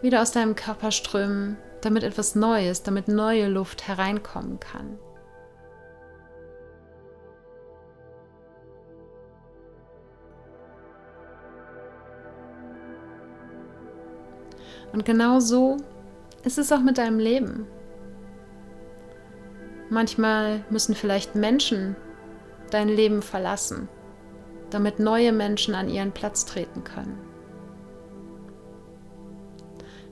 wieder 0.02 0.20
aus 0.20 0.32
deinem 0.32 0.54
Körper 0.54 0.90
strömen, 0.90 1.56
damit 1.80 2.02
etwas 2.02 2.34
Neues, 2.34 2.82
damit 2.82 3.08
neue 3.08 3.48
Luft 3.48 3.88
hereinkommen 3.88 4.60
kann. 4.60 4.98
Und 14.92 15.04
genau 15.04 15.40
so 15.40 15.76
ist 16.44 16.58
es 16.58 16.72
auch 16.72 16.80
mit 16.80 16.98
deinem 16.98 17.18
Leben. 17.18 17.66
Manchmal 19.88 20.64
müssen 20.70 20.94
vielleicht 20.94 21.34
Menschen 21.34 21.96
dein 22.70 22.88
Leben 22.88 23.22
verlassen, 23.22 23.88
damit 24.70 25.00
neue 25.00 25.32
Menschen 25.32 25.74
an 25.74 25.88
ihren 25.88 26.12
Platz 26.12 26.44
treten 26.44 26.84
können. 26.84 27.18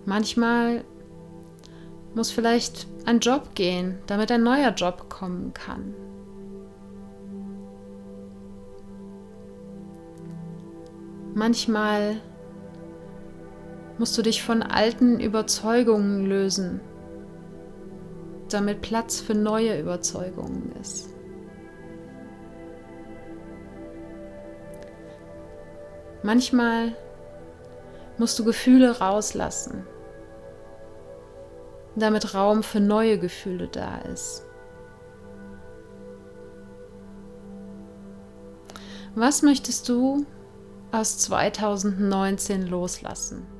Manchmal 0.04 0.84
muss 2.14 2.30
vielleicht 2.30 2.88
ein 3.04 3.20
Job 3.20 3.54
gehen, 3.54 3.98
damit 4.06 4.32
ein 4.32 4.42
neuer 4.42 4.70
Job 4.70 5.08
kommen 5.08 5.52
kann. 5.54 5.94
Manchmal 11.34 12.16
musst 13.98 14.16
du 14.16 14.22
dich 14.22 14.42
von 14.42 14.62
alten 14.62 15.20
Überzeugungen 15.20 16.26
lösen, 16.26 16.80
damit 18.48 18.80
Platz 18.80 19.20
für 19.20 19.34
neue 19.34 19.78
Überzeugungen 19.78 20.72
ist. 20.80 21.08
Manchmal 26.22 26.96
musst 28.16 28.38
du 28.38 28.44
Gefühle 28.44 28.98
rauslassen, 28.98 29.86
damit 31.94 32.34
Raum 32.34 32.62
für 32.62 32.80
neue 32.80 33.18
Gefühle 33.18 33.68
da 33.68 33.98
ist. 33.98 34.44
Was 39.14 39.42
möchtest 39.42 39.88
du 39.88 40.26
aus 40.92 41.18
2019 41.18 42.66
loslassen? 42.66 43.57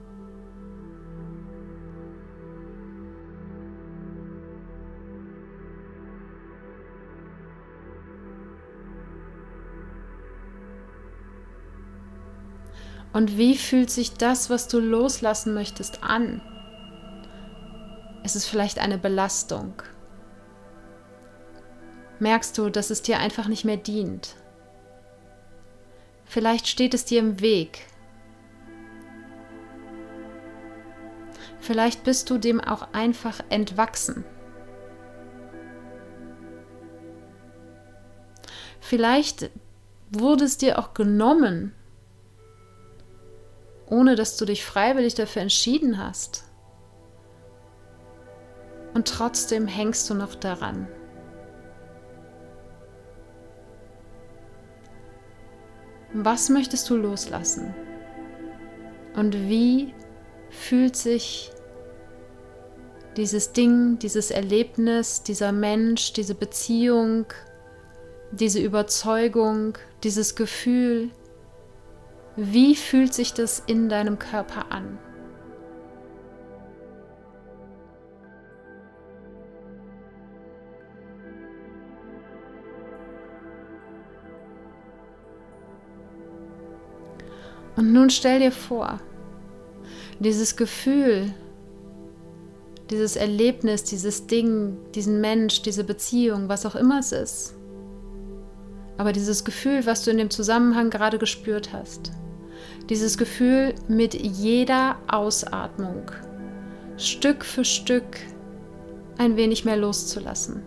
Und 13.19 13.37
wie 13.37 13.57
fühlt 13.57 13.91
sich 13.91 14.13
das, 14.13 14.49
was 14.49 14.69
du 14.69 14.79
loslassen 14.79 15.53
möchtest, 15.53 16.05
an? 16.05 16.41
Ist 18.23 18.37
es 18.37 18.47
vielleicht 18.47 18.79
eine 18.79 18.97
Belastung? 18.97 19.83
Merkst 22.21 22.57
du, 22.57 22.71
dass 22.71 22.91
es 22.91 23.03
dir 23.03 23.19
einfach 23.19 23.49
nicht 23.49 23.65
mehr 23.65 23.77
dient? 23.77 24.37
Vielleicht 26.27 26.69
steht 26.69 26.95
es 26.95 27.07
dir 27.07 27.19
im 27.19 27.41
Weg. 27.41 27.87
Vielleicht 31.59 32.05
bist 32.05 32.31
du 32.31 32.39
dem 32.39 32.61
auch 32.61 32.93
einfach 32.93 33.41
entwachsen. 33.49 34.25
Vielleicht 38.79 39.51
wurde 40.09 40.45
es 40.45 40.57
dir 40.57 40.79
auch 40.79 40.95
genommen 40.95 41.75
ohne 43.91 44.15
dass 44.15 44.37
du 44.37 44.45
dich 44.45 44.65
freiwillig 44.65 45.15
dafür 45.15 45.43
entschieden 45.43 45.99
hast. 45.99 46.45
Und 48.95 49.09
trotzdem 49.09 49.67
hängst 49.67 50.09
du 50.11 50.15
noch 50.15 50.35
daran. 50.35 50.89
Was 56.13 56.49
möchtest 56.49 56.89
du 56.89 56.97
loslassen? 56.97 57.75
Und 59.15 59.35
wie 59.49 59.95
fühlt 60.51 60.97
sich 60.97 61.51
dieses 63.17 63.53
Ding, 63.53 63.99
dieses 63.99 64.31
Erlebnis, 64.31 65.23
dieser 65.23 65.53
Mensch, 65.53 66.13
diese 66.13 66.35
Beziehung, 66.35 67.27
diese 68.31 68.61
Überzeugung, 68.61 69.77
dieses 70.03 70.35
Gefühl, 70.35 71.11
wie 72.41 72.77
fühlt 72.77 73.13
sich 73.13 73.35
das 73.35 73.61
in 73.67 73.89
deinem 73.89 74.17
Körper 74.17 74.71
an? 74.71 74.97
Und 87.75 87.93
nun 87.93 88.09
stell 88.09 88.39
dir 88.39 88.53
vor, 88.53 89.01
dieses 90.21 90.55
Gefühl, 90.55 91.35
dieses 92.89 93.17
Erlebnis, 93.17 93.83
dieses 93.83 94.29
Ding, 94.29 94.77
diesen 94.95 95.21
Mensch, 95.21 95.63
diese 95.63 95.83
Beziehung, 95.83 96.49
was 96.49 96.65
auch 96.67 96.77
immer 96.77 97.01
es 97.01 97.11
ist. 97.11 97.55
Aber 98.97 99.13
dieses 99.13 99.45
Gefühl, 99.45 99.87
was 99.87 100.05
du 100.05 100.13
in 100.13 100.19
dem 100.19 100.31
Zusammenhang 100.31 100.91
gerade 100.91 101.19
gespürt 101.19 101.73
hast, 101.73 102.13
dieses 102.89 103.19
Gefühl 103.19 103.75
mit 103.89 104.15
jeder 104.15 104.97
Ausatmung 105.09 106.11
Stück 106.97 107.45
für 107.45 107.65
Stück 107.65 108.17
ein 109.19 109.37
wenig 109.37 109.65
mehr 109.65 109.77
loszulassen. 109.77 110.63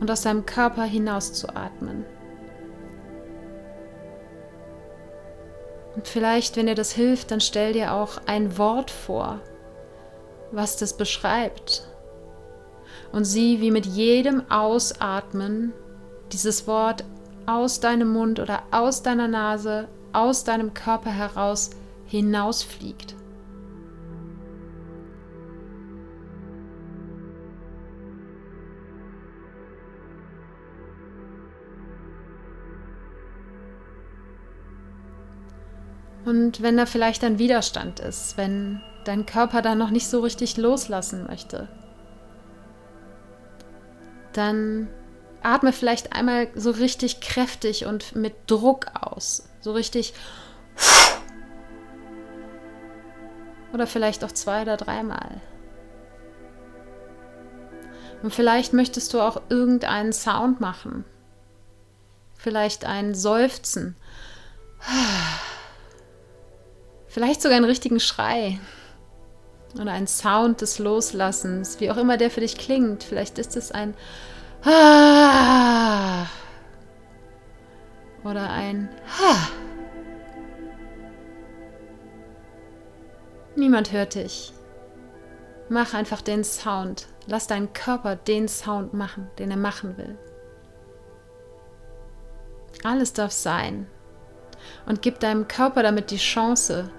und 0.00 0.10
aus 0.10 0.22
deinem 0.22 0.44
Körper 0.44 0.84
hinauszuatmen. 0.84 2.04
Und 5.94 6.08
vielleicht, 6.08 6.56
wenn 6.56 6.66
dir 6.66 6.74
das 6.74 6.92
hilft, 6.92 7.30
dann 7.30 7.40
stell 7.40 7.72
dir 7.72 7.94
auch 7.94 8.18
ein 8.26 8.58
Wort 8.58 8.90
vor, 8.90 9.40
was 10.50 10.76
das 10.76 10.96
beschreibt. 10.96 11.88
Und 13.12 13.24
sieh, 13.24 13.60
wie 13.60 13.70
mit 13.70 13.86
jedem 13.86 14.42
Ausatmen 14.50 15.72
dieses 16.32 16.66
Wort 16.66 17.04
aus 17.46 17.80
deinem 17.80 18.12
Mund 18.12 18.40
oder 18.40 18.64
aus 18.72 19.02
deiner 19.02 19.28
Nase, 19.28 19.88
aus 20.14 20.44
deinem 20.44 20.74
Körper 20.74 21.10
heraus 21.10 21.70
hinausfliegt. 22.06 23.14
Und 36.24 36.62
wenn 36.62 36.76
da 36.76 36.86
vielleicht 36.86 37.22
ein 37.22 37.38
Widerstand 37.38 38.00
ist, 38.00 38.38
wenn 38.38 38.80
dein 39.04 39.26
Körper 39.26 39.60
da 39.60 39.74
noch 39.74 39.90
nicht 39.90 40.08
so 40.08 40.20
richtig 40.20 40.56
loslassen 40.56 41.26
möchte, 41.26 41.68
dann 44.32 44.88
atme 45.44 45.72
vielleicht 45.72 46.12
einmal 46.14 46.48
so 46.54 46.70
richtig 46.70 47.20
kräftig 47.20 47.86
und 47.86 48.16
mit 48.16 48.34
Druck 48.46 48.86
aus. 49.00 49.48
So 49.60 49.72
richtig. 49.72 50.14
Oder 53.72 53.86
vielleicht 53.86 54.24
auch 54.24 54.32
zwei 54.32 54.62
oder 54.62 54.76
dreimal. 54.76 55.40
Und 58.22 58.32
vielleicht 58.34 58.72
möchtest 58.72 59.12
du 59.12 59.20
auch 59.20 59.42
irgendeinen 59.50 60.12
Sound 60.12 60.60
machen. 60.60 61.04
Vielleicht 62.38 62.86
ein 62.86 63.14
Seufzen. 63.14 63.96
Vielleicht 67.06 67.42
sogar 67.42 67.56
einen 67.56 67.66
richtigen 67.66 68.00
Schrei 68.00 68.58
oder 69.80 69.92
einen 69.92 70.06
Sound 70.06 70.60
des 70.60 70.78
Loslassens, 70.78 71.80
wie 71.80 71.90
auch 71.90 71.96
immer 71.96 72.16
der 72.16 72.30
für 72.30 72.40
dich 72.40 72.56
klingt. 72.56 73.04
Vielleicht 73.04 73.38
ist 73.38 73.56
es 73.56 73.72
ein 73.72 73.94
Ah 74.66 76.26
oder 78.24 78.50
ein 78.50 78.88
Ha. 79.18 79.48
Niemand 83.54 83.92
hört 83.92 84.16
dich. 84.16 84.52
Mach 85.68 85.94
einfach 85.94 86.20
den 86.20 86.42
Sound. 86.42 87.06
Lass 87.26 87.46
deinen 87.46 87.72
Körper 87.72 88.16
den 88.16 88.48
Sound 88.48 88.92
machen, 88.92 89.30
den 89.38 89.50
er 89.50 89.56
machen 89.56 89.96
will. 89.96 90.18
Alles 92.82 93.12
darf 93.12 93.32
sein. 93.32 93.86
Und 94.86 95.00
gib 95.00 95.20
deinem 95.20 95.46
Körper 95.46 95.82
damit 95.82 96.10
die 96.10 96.16
Chance, 96.16 96.90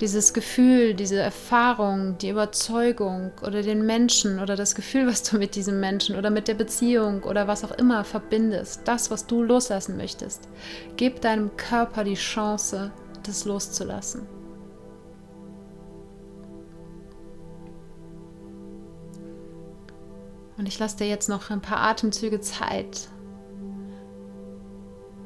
dieses 0.00 0.32
Gefühl, 0.32 0.94
diese 0.94 1.18
Erfahrung, 1.18 2.16
die 2.18 2.28
Überzeugung 2.28 3.32
oder 3.42 3.62
den 3.62 3.84
Menschen 3.84 4.38
oder 4.38 4.54
das 4.54 4.74
Gefühl, 4.74 5.06
was 5.06 5.22
du 5.24 5.38
mit 5.38 5.56
diesem 5.56 5.80
Menschen 5.80 6.16
oder 6.16 6.30
mit 6.30 6.46
der 6.46 6.54
Beziehung 6.54 7.24
oder 7.24 7.48
was 7.48 7.64
auch 7.64 7.72
immer 7.72 8.04
verbindest, 8.04 8.82
das, 8.84 9.10
was 9.10 9.26
du 9.26 9.42
loslassen 9.42 9.96
möchtest, 9.96 10.48
gib 10.96 11.20
deinem 11.20 11.56
Körper 11.56 12.04
die 12.04 12.14
Chance, 12.14 12.92
das 13.24 13.44
loszulassen. 13.44 14.26
Und 20.56 20.66
ich 20.66 20.78
lasse 20.78 20.96
dir 20.96 21.08
jetzt 21.08 21.28
noch 21.28 21.50
ein 21.50 21.60
paar 21.60 21.78
Atemzüge 21.78 22.40
Zeit, 22.40 23.08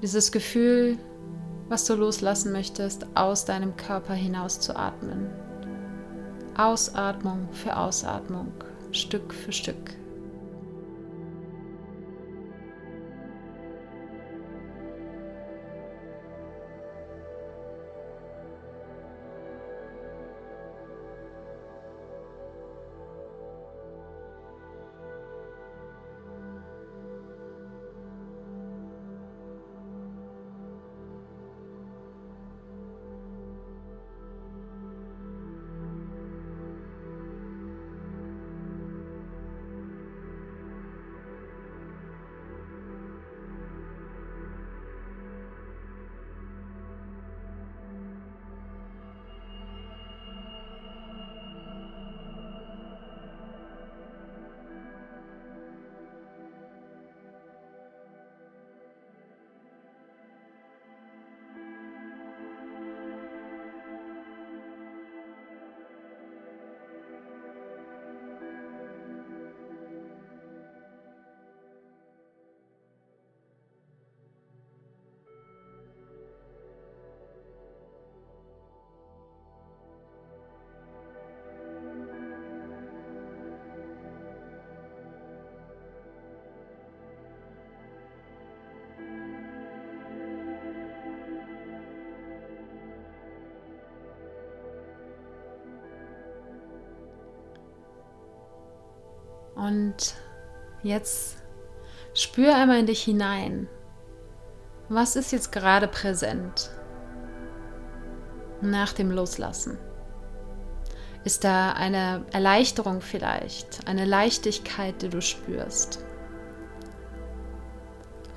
dieses 0.02 0.32
Gefühl 0.32 0.98
was 1.72 1.86
du 1.86 1.94
loslassen 1.94 2.52
möchtest, 2.52 3.06
aus 3.14 3.46
deinem 3.46 3.74
Körper 3.78 4.12
hinaus 4.12 4.60
zu 4.60 4.76
atmen. 4.76 5.30
Ausatmung 6.54 7.48
für 7.50 7.78
Ausatmung, 7.78 8.52
Stück 8.90 9.32
für 9.32 9.52
Stück. 9.52 10.01
Und 99.62 100.16
jetzt 100.82 101.36
spür 102.14 102.56
einmal 102.56 102.80
in 102.80 102.86
dich 102.86 103.04
hinein. 103.04 103.68
Was 104.88 105.14
ist 105.14 105.30
jetzt 105.30 105.52
gerade 105.52 105.86
präsent 105.86 106.70
nach 108.60 108.92
dem 108.92 109.12
Loslassen? 109.12 109.78
Ist 111.22 111.44
da 111.44 111.74
eine 111.74 112.26
Erleichterung 112.32 113.00
vielleicht, 113.00 113.86
eine 113.86 114.04
Leichtigkeit, 114.04 115.00
die 115.00 115.08
du 115.08 115.22
spürst? 115.22 116.04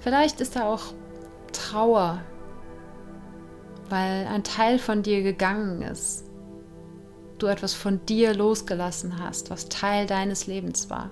Vielleicht 0.01 0.41
ist 0.41 0.55
da 0.55 0.71
auch 0.71 0.93
Trauer, 1.51 2.21
weil 3.89 4.27
ein 4.27 4.43
Teil 4.43 4.77
von 4.77 5.01
dir 5.01 5.23
gegangen 5.23 5.81
ist 5.81 6.24
du 7.39 7.47
etwas 7.47 7.73
von 7.73 8.05
dir 8.05 8.33
losgelassen 8.33 9.19
hast, 9.19 9.49
was 9.49 9.69
Teil 9.69 10.07
deines 10.07 10.47
Lebens 10.47 10.89
war. 10.89 11.09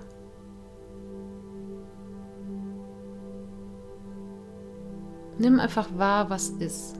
Nimm 5.38 5.58
einfach 5.58 5.88
wahr, 5.96 6.30
was 6.30 6.50
ist. 6.50 6.96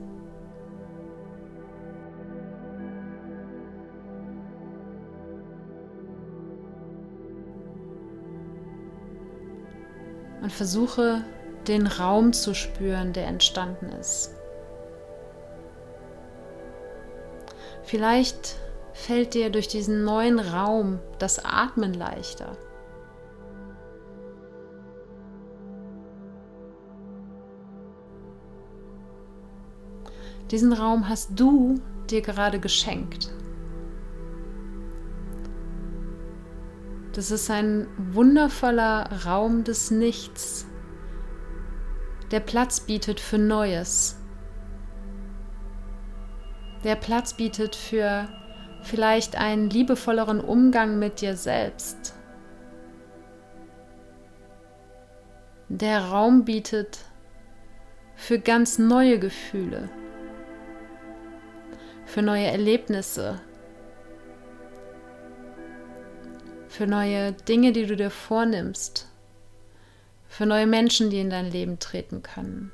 Und 10.43 10.53
versuche 10.53 11.25
den 11.69 11.87
Raum 11.87 12.35
zu 12.35 12.55
spüren, 12.55 13.15
der 13.15 13.27
entstanden 13.29 13.87
ist. 13.93 14.35
Vielleicht 17.85 18.57
fällt 18.95 19.35
dir 19.35 19.51
durch 19.51 19.69
diesen 19.69 20.05
neuen 20.05 20.39
Raum 20.39 21.01
das 21.19 21.45
Atmen 21.45 21.93
leichter. 21.93 22.57
Diesen 30.51 30.73
Raum 30.73 31.09
hast 31.09 31.31
du 31.35 31.81
dir 32.09 32.23
gerade 32.23 32.61
geschenkt. 32.61 33.33
Das 37.13 37.31
ist 37.31 37.51
ein 37.51 37.89
wundervoller 37.97 39.25
Raum 39.25 39.65
des 39.65 39.91
Nichts, 39.91 40.67
der 42.31 42.41
Platz 42.41 42.81
bietet 42.81 43.21
für 43.21 43.39
Neues, 43.39 44.19
der 46.83 46.97
Platz 46.97 47.35
bietet 47.35 47.77
für 47.77 48.29
vielleicht 48.85 49.37
einen 49.37 49.71
liebevolleren 49.71 50.41
Umgang 50.41 50.99
mit 50.99 51.21
dir 51.21 51.37
selbst, 51.37 52.15
der 55.69 56.05
Raum 56.05 56.45
bietet 56.45 56.99
für 58.15 58.39
ganz 58.39 58.79
neue 58.79 59.19
Gefühle, 59.19 59.89
für 62.05 62.23
neue 62.23 62.47
Erlebnisse, 62.47 63.41
für 66.69 66.87
neue 66.87 67.33
Dinge, 67.33 67.73
die 67.73 67.87
du 67.87 67.97
dir 67.97 68.11
vornimmst, 68.11 69.09
für 70.29 70.47
neue 70.47 70.67
Menschen, 70.67 71.11
die 71.11 71.21
in 71.21 71.31
dein 71.31 71.51
Leben 71.51 71.79
treten 71.79 72.23
können. 72.23 72.71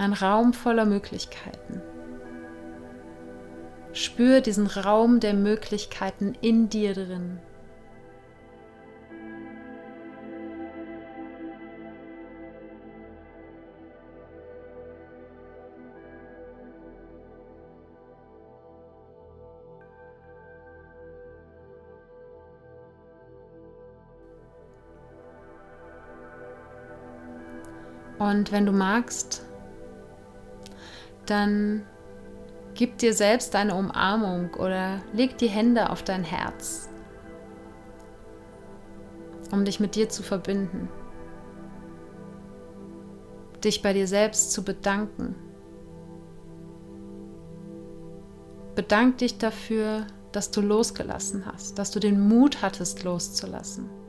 Ein 0.00 0.14
Raum 0.14 0.54
voller 0.54 0.86
Möglichkeiten. 0.86 1.82
Spür 3.92 4.40
diesen 4.40 4.66
Raum 4.66 5.20
der 5.20 5.34
Möglichkeiten 5.34 6.32
in 6.40 6.70
dir 6.70 6.94
drin. 6.94 7.38
Und 28.18 28.50
wenn 28.50 28.64
du 28.64 28.72
magst, 28.72 29.44
dann 31.30 31.86
gib 32.74 32.98
dir 32.98 33.14
selbst 33.14 33.54
eine 33.54 33.74
Umarmung 33.74 34.54
oder 34.54 35.00
leg 35.12 35.38
die 35.38 35.48
Hände 35.48 35.90
auf 35.90 36.02
dein 36.02 36.24
Herz, 36.24 36.88
um 39.52 39.64
dich 39.64 39.80
mit 39.80 39.94
dir 39.94 40.08
zu 40.08 40.22
verbinden, 40.22 40.88
dich 43.62 43.82
bei 43.82 43.92
dir 43.92 44.06
selbst 44.06 44.52
zu 44.52 44.64
bedanken. 44.64 45.34
Bedank 48.74 49.18
dich 49.18 49.38
dafür, 49.38 50.06
dass 50.32 50.50
du 50.50 50.60
losgelassen 50.60 51.44
hast, 51.44 51.78
dass 51.78 51.90
du 51.90 52.00
den 52.00 52.20
Mut 52.28 52.62
hattest, 52.62 53.02
loszulassen. 53.04 53.99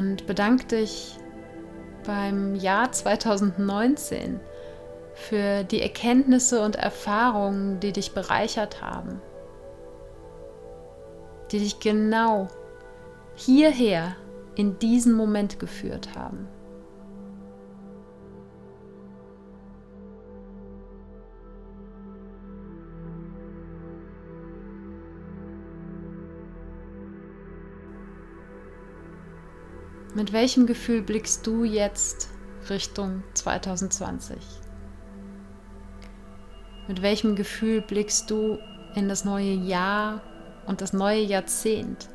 Und 0.00 0.26
bedank 0.26 0.68
dich 0.68 1.18
beim 2.06 2.54
Jahr 2.54 2.90
2019 2.90 4.40
für 5.12 5.62
die 5.64 5.82
Erkenntnisse 5.82 6.62
und 6.64 6.76
Erfahrungen, 6.76 7.80
die 7.80 7.92
dich 7.92 8.12
bereichert 8.12 8.80
haben, 8.80 9.20
die 11.52 11.58
dich 11.58 11.80
genau 11.80 12.48
hierher 13.34 14.16
in 14.54 14.78
diesen 14.78 15.12
Moment 15.12 15.58
geführt 15.58 16.14
haben. 16.16 16.48
Mit 30.12 30.32
welchem 30.32 30.66
Gefühl 30.66 31.02
blickst 31.02 31.46
du 31.46 31.62
jetzt 31.62 32.30
Richtung 32.68 33.22
2020? 33.34 34.36
Mit 36.88 37.00
welchem 37.00 37.36
Gefühl 37.36 37.80
blickst 37.80 38.28
du 38.28 38.58
in 38.96 39.08
das 39.08 39.24
neue 39.24 39.52
Jahr 39.52 40.20
und 40.66 40.80
das 40.80 40.92
neue 40.92 41.20
Jahrzehnt? 41.20 42.08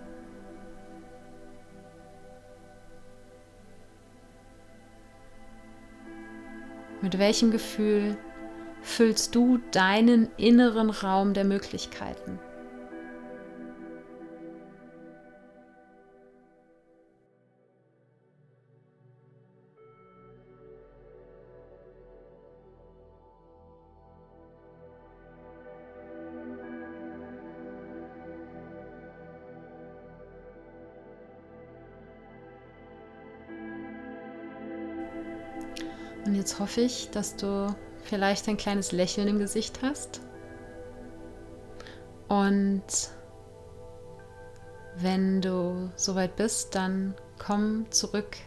Mit 7.01 7.17
welchem 7.17 7.49
Gefühl 7.49 8.17
füllst 8.81 9.35
du 9.35 9.59
deinen 9.71 10.27
inneren 10.35 10.89
Raum 10.89 11.33
der 11.33 11.45
Möglichkeiten? 11.45 12.39
Jetzt 36.45 36.59
hoffe 36.59 36.81
ich, 36.81 37.09
dass 37.09 37.35
du 37.35 37.75
vielleicht 38.03 38.47
ein 38.47 38.55
kleines 38.55 38.91
Lächeln 38.91 39.27
im 39.27 39.39
Gesicht 39.39 39.79
hast. 39.81 40.21
Und 42.27 42.83
wenn 44.95 45.41
du 45.41 45.89
soweit 45.95 46.35
bist, 46.35 46.75
dann 46.75 47.15
komm 47.39 47.89
zurück 47.89 48.37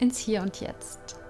ins 0.00 0.18
Hier 0.18 0.42
und 0.42 0.60
Jetzt. 0.60 1.20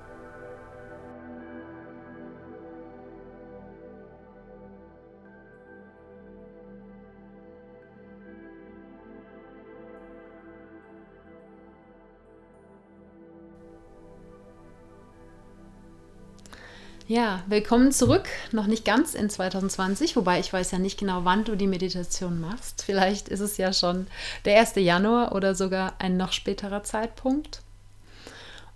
Ja, 17.09 17.43
willkommen 17.47 17.91
zurück. 17.91 18.29
Noch 18.53 18.67
nicht 18.67 18.85
ganz 18.85 19.15
in 19.15 19.31
2020, 19.31 20.15
wobei 20.15 20.41
ich 20.41 20.53
weiß 20.53 20.73
ja 20.73 20.79
nicht 20.79 20.99
genau, 20.99 21.25
wann 21.25 21.43
du 21.43 21.57
die 21.57 21.67
Meditation 21.67 22.39
machst. 22.39 22.83
Vielleicht 22.85 23.31
ist 23.31 23.41
es 23.41 23.57
ja 23.57 23.73
schon 23.73 24.09
der 24.45 24.61
1. 24.61 24.75
Januar 24.75 25.35
oder 25.35 25.55
sogar 25.55 25.95
ein 26.01 26.19
noch 26.19 26.33
späterer 26.33 26.83
Zeitpunkt. 26.83 27.63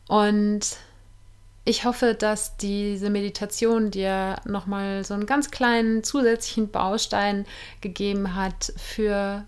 Und 0.09 0.61
ich 1.67 1.85
hoffe, 1.85 2.15
dass 2.15 2.57
diese 2.57 3.11
Meditation 3.11 3.91
dir 3.91 4.37
nochmal 4.47 5.05
so 5.05 5.13
einen 5.13 5.27
ganz 5.27 5.51
kleinen 5.51 6.03
zusätzlichen 6.03 6.71
Baustein 6.71 7.45
gegeben 7.83 8.35
hat 8.35 8.73
für 8.79 9.45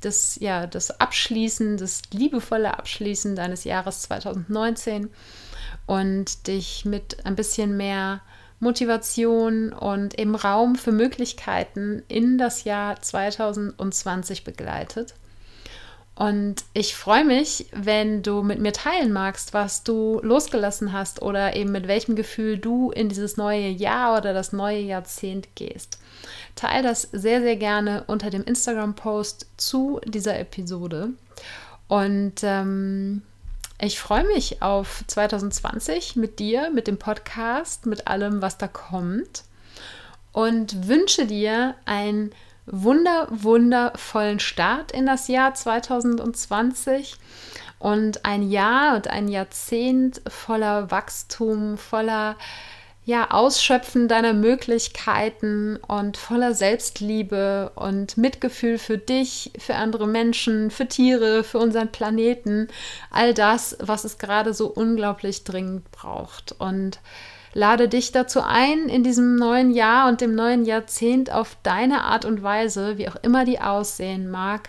das, 0.00 0.38
ja, 0.40 0.66
das 0.66 1.00
Abschließen, 1.00 1.76
das 1.76 2.00
liebevolle 2.12 2.78
Abschließen 2.78 3.36
deines 3.36 3.64
Jahres 3.64 4.00
2019 4.00 5.10
und 5.90 6.46
dich 6.46 6.84
mit 6.84 7.26
ein 7.26 7.34
bisschen 7.34 7.76
mehr 7.76 8.20
Motivation 8.60 9.72
und 9.72 10.16
eben 10.20 10.36
Raum 10.36 10.76
für 10.76 10.92
Möglichkeiten 10.92 12.04
in 12.06 12.38
das 12.38 12.62
Jahr 12.62 13.02
2020 13.02 14.44
begleitet. 14.44 15.14
Und 16.14 16.62
ich 16.74 16.94
freue 16.94 17.24
mich, 17.24 17.66
wenn 17.72 18.22
du 18.22 18.42
mit 18.42 18.60
mir 18.60 18.72
teilen 18.72 19.12
magst, 19.12 19.52
was 19.52 19.82
du 19.82 20.20
losgelassen 20.22 20.92
hast 20.92 21.22
oder 21.22 21.56
eben 21.56 21.72
mit 21.72 21.88
welchem 21.88 22.14
Gefühl 22.14 22.58
du 22.58 22.92
in 22.92 23.08
dieses 23.08 23.36
neue 23.36 23.68
Jahr 23.68 24.16
oder 24.16 24.32
das 24.32 24.52
neue 24.52 24.78
Jahrzehnt 24.78 25.56
gehst. 25.56 25.98
Teil 26.54 26.84
das 26.84 27.02
sehr, 27.10 27.40
sehr 27.40 27.56
gerne 27.56 28.04
unter 28.06 28.30
dem 28.30 28.44
Instagram-Post 28.44 29.48
zu 29.56 30.00
dieser 30.06 30.38
Episode. 30.38 31.08
Und 31.88 32.44
ähm, 32.44 33.22
ich 33.80 33.98
freue 33.98 34.24
mich 34.24 34.62
auf 34.62 35.02
2020 35.06 36.16
mit 36.16 36.38
dir, 36.38 36.70
mit 36.70 36.86
dem 36.86 36.98
Podcast, 36.98 37.86
mit 37.86 38.08
allem, 38.08 38.42
was 38.42 38.58
da 38.58 38.68
kommt. 38.68 39.44
Und 40.32 40.86
wünsche 40.86 41.26
dir 41.26 41.74
einen 41.86 42.32
wunder, 42.66 43.26
wundervollen 43.30 44.38
Start 44.38 44.92
in 44.92 45.06
das 45.06 45.28
Jahr 45.28 45.54
2020 45.54 47.16
und 47.78 48.24
ein 48.24 48.48
Jahr 48.50 48.96
und 48.96 49.08
ein 49.08 49.28
Jahrzehnt 49.28 50.20
voller 50.28 50.90
Wachstum, 50.90 51.78
voller 51.78 52.36
ja, 53.10 53.32
Ausschöpfen 53.32 54.06
deiner 54.06 54.32
Möglichkeiten 54.32 55.80
und 55.88 56.16
voller 56.16 56.54
Selbstliebe 56.54 57.72
und 57.74 58.16
Mitgefühl 58.16 58.78
für 58.78 58.98
dich, 58.98 59.50
für 59.58 59.74
andere 59.74 60.06
Menschen, 60.06 60.70
für 60.70 60.86
Tiere, 60.86 61.42
für 61.42 61.58
unseren 61.58 61.90
Planeten. 61.90 62.68
All 63.10 63.34
das, 63.34 63.76
was 63.80 64.04
es 64.04 64.18
gerade 64.18 64.54
so 64.54 64.68
unglaublich 64.68 65.42
dringend 65.42 65.90
braucht. 65.90 66.54
Und 66.60 67.00
lade 67.52 67.88
dich 67.88 68.12
dazu 68.12 68.42
ein, 68.42 68.88
in 68.88 69.02
diesem 69.02 69.34
neuen 69.34 69.72
Jahr 69.72 70.08
und 70.08 70.20
dem 70.20 70.36
neuen 70.36 70.64
Jahrzehnt 70.64 71.32
auf 71.32 71.56
deine 71.64 72.04
Art 72.04 72.24
und 72.24 72.44
Weise, 72.44 72.96
wie 72.96 73.08
auch 73.08 73.16
immer 73.22 73.44
die 73.44 73.60
aussehen 73.60 74.30
mag, 74.30 74.68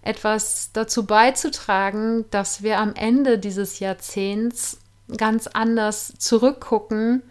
etwas 0.00 0.70
dazu 0.72 1.04
beizutragen, 1.04 2.24
dass 2.30 2.62
wir 2.62 2.78
am 2.78 2.94
Ende 2.94 3.38
dieses 3.38 3.78
Jahrzehnts 3.78 4.78
ganz 5.18 5.48
anders 5.48 6.14
zurückgucken 6.16 7.22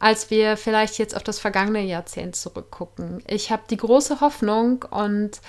als 0.00 0.30
wir 0.30 0.56
vielleicht 0.56 0.98
jetzt 0.98 1.14
auf 1.14 1.22
das 1.22 1.38
vergangene 1.38 1.82
Jahrzehnt 1.82 2.34
zurückgucken. 2.34 3.22
Ich 3.28 3.52
habe 3.52 3.62
die 3.70 3.76
große 3.76 4.20
Hoffnung 4.20 4.84
und 4.90 5.40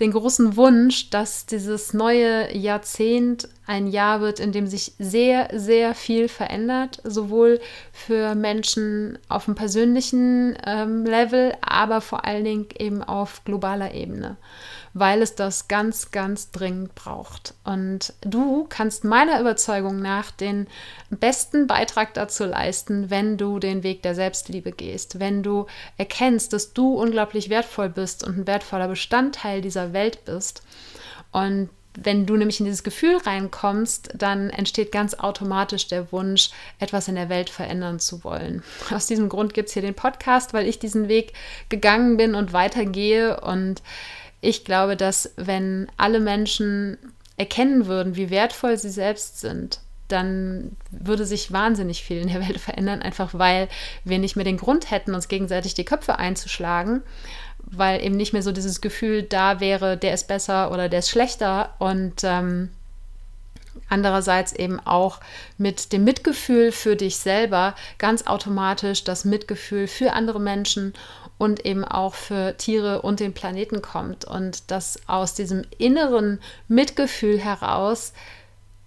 den 0.00 0.12
großen 0.12 0.56
Wunsch, 0.56 1.10
dass 1.10 1.46
dieses 1.46 1.92
neue 1.92 2.56
Jahrzehnt 2.56 3.48
ein 3.66 3.88
Jahr 3.88 4.20
wird, 4.20 4.38
in 4.38 4.52
dem 4.52 4.68
sich 4.68 4.92
sehr, 5.00 5.48
sehr 5.52 5.94
viel 5.94 6.28
verändert, 6.28 7.00
sowohl 7.02 7.60
für 7.92 8.36
Menschen 8.36 9.18
auf 9.28 9.46
dem 9.46 9.56
persönlichen 9.56 10.56
ähm, 10.64 11.04
Level, 11.04 11.52
aber 11.60 12.00
vor 12.00 12.24
allen 12.24 12.44
Dingen 12.44 12.68
eben 12.78 13.02
auf 13.02 13.42
globaler 13.44 13.92
Ebene 13.92 14.36
weil 14.98 15.22
es 15.22 15.34
das 15.34 15.68
ganz, 15.68 16.10
ganz 16.10 16.50
dringend 16.50 16.94
braucht. 16.94 17.54
Und 17.64 18.12
du 18.20 18.66
kannst 18.68 19.04
meiner 19.04 19.40
Überzeugung 19.40 20.00
nach 20.00 20.30
den 20.30 20.66
besten 21.10 21.66
Beitrag 21.66 22.14
dazu 22.14 22.44
leisten, 22.44 23.10
wenn 23.10 23.36
du 23.36 23.58
den 23.58 23.82
Weg 23.82 24.02
der 24.02 24.14
Selbstliebe 24.14 24.72
gehst, 24.72 25.20
wenn 25.20 25.42
du 25.42 25.66
erkennst, 25.96 26.52
dass 26.52 26.72
du 26.72 26.94
unglaublich 26.94 27.50
wertvoll 27.50 27.88
bist 27.88 28.26
und 28.26 28.38
ein 28.38 28.46
wertvoller 28.46 28.88
Bestandteil 28.88 29.60
dieser 29.60 29.92
Welt 29.92 30.24
bist. 30.24 30.62
Und 31.32 31.68
wenn 32.04 32.26
du 32.26 32.36
nämlich 32.36 32.60
in 32.60 32.66
dieses 32.66 32.84
Gefühl 32.84 33.16
reinkommst, 33.16 34.10
dann 34.14 34.50
entsteht 34.50 34.92
ganz 34.92 35.14
automatisch 35.14 35.88
der 35.88 36.12
Wunsch, 36.12 36.50
etwas 36.78 37.08
in 37.08 37.16
der 37.16 37.28
Welt 37.28 37.50
verändern 37.50 37.98
zu 37.98 38.22
wollen. 38.24 38.62
Aus 38.90 39.06
diesem 39.06 39.28
Grund 39.28 39.54
gibt 39.54 39.68
es 39.68 39.74
hier 39.74 39.82
den 39.82 39.94
Podcast, 39.94 40.54
weil 40.54 40.66
ich 40.66 40.78
diesen 40.78 41.08
Weg 41.08 41.32
gegangen 41.68 42.16
bin 42.16 42.34
und 42.34 42.52
weitergehe 42.52 43.40
und 43.40 43.82
ich 44.40 44.64
glaube, 44.64 44.96
dass 44.96 45.32
wenn 45.36 45.88
alle 45.96 46.20
Menschen 46.20 46.98
erkennen 47.36 47.86
würden, 47.86 48.16
wie 48.16 48.30
wertvoll 48.30 48.76
sie 48.76 48.90
selbst 48.90 49.40
sind, 49.40 49.80
dann 50.08 50.76
würde 50.90 51.26
sich 51.26 51.52
wahnsinnig 51.52 52.02
viel 52.02 52.20
in 52.20 52.28
der 52.28 52.46
Welt 52.48 52.58
verändern, 52.60 53.02
einfach 53.02 53.34
weil 53.34 53.68
wir 54.04 54.18
nicht 54.18 54.36
mehr 54.36 54.44
den 54.44 54.56
Grund 54.56 54.90
hätten, 54.90 55.14
uns 55.14 55.28
gegenseitig 55.28 55.74
die 55.74 55.84
Köpfe 55.84 56.18
einzuschlagen, 56.18 57.02
weil 57.64 58.02
eben 58.02 58.16
nicht 58.16 58.32
mehr 58.32 58.42
so 58.42 58.52
dieses 58.52 58.80
Gefühl 58.80 59.22
da 59.22 59.60
wäre, 59.60 59.96
der 59.96 60.14
ist 60.14 60.26
besser 60.26 60.72
oder 60.72 60.88
der 60.88 61.00
ist 61.00 61.10
schlechter. 61.10 61.74
Und 61.78 62.24
ähm, 62.24 62.70
andererseits 63.88 64.52
eben 64.52 64.80
auch 64.80 65.20
mit 65.58 65.92
dem 65.92 66.04
Mitgefühl 66.04 66.72
für 66.72 66.96
dich 66.96 67.18
selber 67.18 67.74
ganz 67.98 68.26
automatisch 68.26 69.04
das 69.04 69.24
Mitgefühl 69.24 69.86
für 69.86 70.14
andere 70.14 70.40
Menschen 70.40 70.94
und 71.38 71.64
eben 71.64 71.84
auch 71.84 72.14
für 72.14 72.56
Tiere 72.56 73.02
und 73.02 73.20
den 73.20 73.32
Planeten 73.32 73.80
kommt 73.80 74.24
und 74.24 74.70
dass 74.70 74.98
aus 75.06 75.34
diesem 75.34 75.64
inneren 75.78 76.40
Mitgefühl 76.66 77.38
heraus 77.38 78.12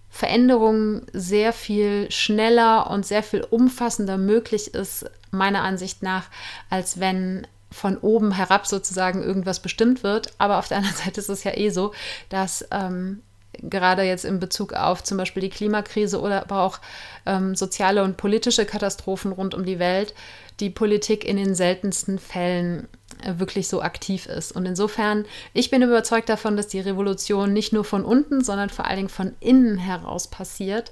Veränderung 0.10 1.04
sehr 1.14 1.54
viel 1.54 2.12
schneller 2.12 2.92
und 2.92 3.06
sehr 3.06 3.24
viel 3.24 3.48
umfassender 3.50 4.18
möglich 4.18 4.74
ist, 4.74 5.10
meiner 5.32 5.64
Ansicht 5.64 6.04
nach, 6.04 6.26
als 6.70 7.00
wenn 7.00 7.48
von 7.72 7.98
oben 7.98 8.34
herab 8.34 8.68
sozusagen 8.68 9.24
irgendwas 9.24 9.62
bestimmt 9.62 10.04
wird. 10.04 10.34
Aber 10.38 10.60
auf 10.60 10.68
der 10.68 10.78
anderen 10.78 10.98
Seite 11.06 11.22
ist 11.22 11.30
es 11.30 11.46
ja 11.46 11.56
eh 11.56 11.70
so, 11.70 11.94
dass 12.28 12.68
ähm, 12.72 13.24
gerade 13.62 14.04
jetzt 14.04 14.26
in 14.26 14.40
Bezug 14.40 14.74
auf 14.74 15.04
zum 15.04 15.18
Beispiel 15.18 15.42
die 15.42 15.50
Klimakrise 15.50 16.20
oder 16.20 16.42
aber 16.42 16.62
auch 16.62 16.80
ähm, 17.26 17.56
soziale 17.56 18.04
und 18.04 18.18
politische 18.18 18.66
Katastrophen 18.66 19.32
rund 19.32 19.54
um 19.54 19.66
die 19.66 19.80
Welt, 19.80 20.14
die 20.60 20.70
Politik 20.70 21.26
in 21.26 21.38
den 21.38 21.56
seltensten 21.56 22.20
Fällen 22.20 22.88
äh, 23.24 23.40
wirklich 23.40 23.68
so 23.68 23.82
aktiv 23.82 24.26
ist. 24.28 24.52
Und 24.52 24.66
insofern, 24.66 25.26
ich 25.54 25.70
bin 25.70 25.82
überzeugt 25.82 26.30
davon, 26.30 26.56
dass 26.56 26.68
die 26.68 26.80
Revolution 26.80 27.54
nicht 27.54 27.74
nur 27.74 27.84
von 27.84 28.06
unten, 28.06 28.44
sondern 28.44 28.70
vor 28.70 28.86
allen 28.86 28.98
Dingen 28.98 29.10
von 29.10 29.34
innen 29.40 29.78
heraus 29.78 30.28
passiert. 30.28 30.92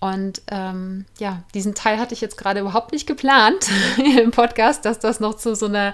Und 0.00 0.42
ähm, 0.50 1.06
ja, 1.18 1.42
diesen 1.54 1.74
Teil 1.74 1.98
hatte 1.98 2.14
ich 2.14 2.20
jetzt 2.20 2.38
gerade 2.38 2.60
überhaupt 2.60 2.92
nicht 2.92 3.08
geplant 3.08 3.68
im 4.18 4.30
Podcast, 4.30 4.84
dass 4.84 5.00
das 5.00 5.18
noch 5.18 5.34
zu 5.34 5.56
so 5.56 5.66
einer 5.66 5.92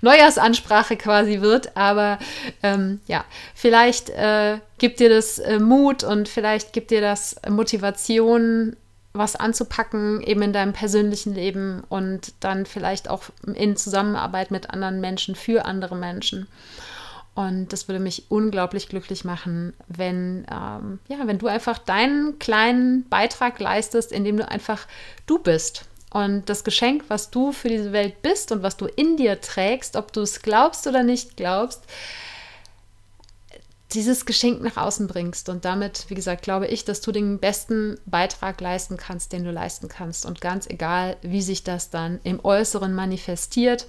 Neujahrsansprache 0.00 0.96
quasi 0.96 1.42
wird. 1.42 1.76
Aber 1.76 2.18
ähm, 2.62 3.00
ja, 3.06 3.24
vielleicht 3.54 4.08
äh, 4.10 4.58
gibt 4.78 5.00
dir 5.00 5.10
das 5.10 5.38
äh, 5.38 5.58
Mut 5.58 6.02
und 6.02 6.30
vielleicht 6.30 6.72
gibt 6.72 6.90
dir 6.90 7.02
das 7.02 7.36
Motivation, 7.46 8.74
was 9.12 9.36
anzupacken, 9.36 10.22
eben 10.22 10.40
in 10.40 10.54
deinem 10.54 10.72
persönlichen 10.72 11.34
Leben 11.34 11.82
und 11.90 12.32
dann 12.40 12.64
vielleicht 12.64 13.10
auch 13.10 13.24
in 13.54 13.76
Zusammenarbeit 13.76 14.50
mit 14.50 14.70
anderen 14.70 15.02
Menschen, 15.02 15.34
für 15.34 15.66
andere 15.66 15.96
Menschen. 15.96 16.48
Und 17.34 17.72
das 17.72 17.88
würde 17.88 18.00
mich 18.00 18.24
unglaublich 18.28 18.88
glücklich 18.88 19.24
machen, 19.24 19.72
wenn, 19.88 20.46
ähm, 20.50 20.98
ja, 21.08 21.26
wenn 21.26 21.38
du 21.38 21.46
einfach 21.46 21.78
deinen 21.78 22.38
kleinen 22.38 23.08
Beitrag 23.08 23.58
leistest, 23.58 24.12
indem 24.12 24.36
du 24.36 24.48
einfach 24.48 24.86
du 25.26 25.38
bist. 25.38 25.86
Und 26.12 26.50
das 26.50 26.62
Geschenk, 26.62 27.04
was 27.08 27.30
du 27.30 27.52
für 27.52 27.68
diese 27.68 27.92
Welt 27.92 28.20
bist 28.20 28.52
und 28.52 28.62
was 28.62 28.76
du 28.76 28.84
in 28.84 29.16
dir 29.16 29.40
trägst, 29.40 29.96
ob 29.96 30.12
du 30.12 30.20
es 30.20 30.42
glaubst 30.42 30.86
oder 30.86 31.02
nicht 31.02 31.38
glaubst, 31.38 31.80
dieses 33.94 34.26
Geschenk 34.26 34.62
nach 34.62 34.76
außen 34.76 35.06
bringst. 35.06 35.48
Und 35.48 35.64
damit, 35.64 36.06
wie 36.08 36.14
gesagt, 36.14 36.42
glaube 36.42 36.66
ich, 36.66 36.84
dass 36.84 37.00
du 37.00 37.12
den 37.12 37.38
besten 37.38 37.98
Beitrag 38.04 38.60
leisten 38.60 38.98
kannst, 38.98 39.32
den 39.32 39.44
du 39.44 39.50
leisten 39.50 39.88
kannst. 39.88 40.26
Und 40.26 40.42
ganz 40.42 40.66
egal, 40.66 41.16
wie 41.22 41.42
sich 41.42 41.64
das 41.64 41.88
dann 41.88 42.20
im 42.24 42.44
Äußeren 42.44 42.94
manifestiert, 42.94 43.86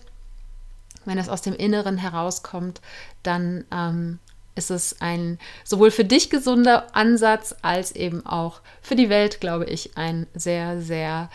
wenn 1.05 1.17
es 1.17 1.29
aus 1.29 1.41
dem 1.41 1.53
Inneren 1.53 1.97
herauskommt, 1.97 2.81
dann 3.23 3.65
ähm, 3.71 4.19
ist 4.55 4.71
es 4.71 5.01
ein 5.01 5.39
sowohl 5.63 5.91
für 5.91 6.05
dich 6.05 6.29
gesunder 6.29 6.95
Ansatz 6.95 7.55
als 7.61 7.91
eben 7.91 8.25
auch 8.25 8.61
für 8.81 8.95
die 8.95 9.09
Welt, 9.09 9.41
glaube 9.41 9.65
ich, 9.65 9.97
ein 9.97 10.27
sehr, 10.33 10.81
sehr 10.81 11.29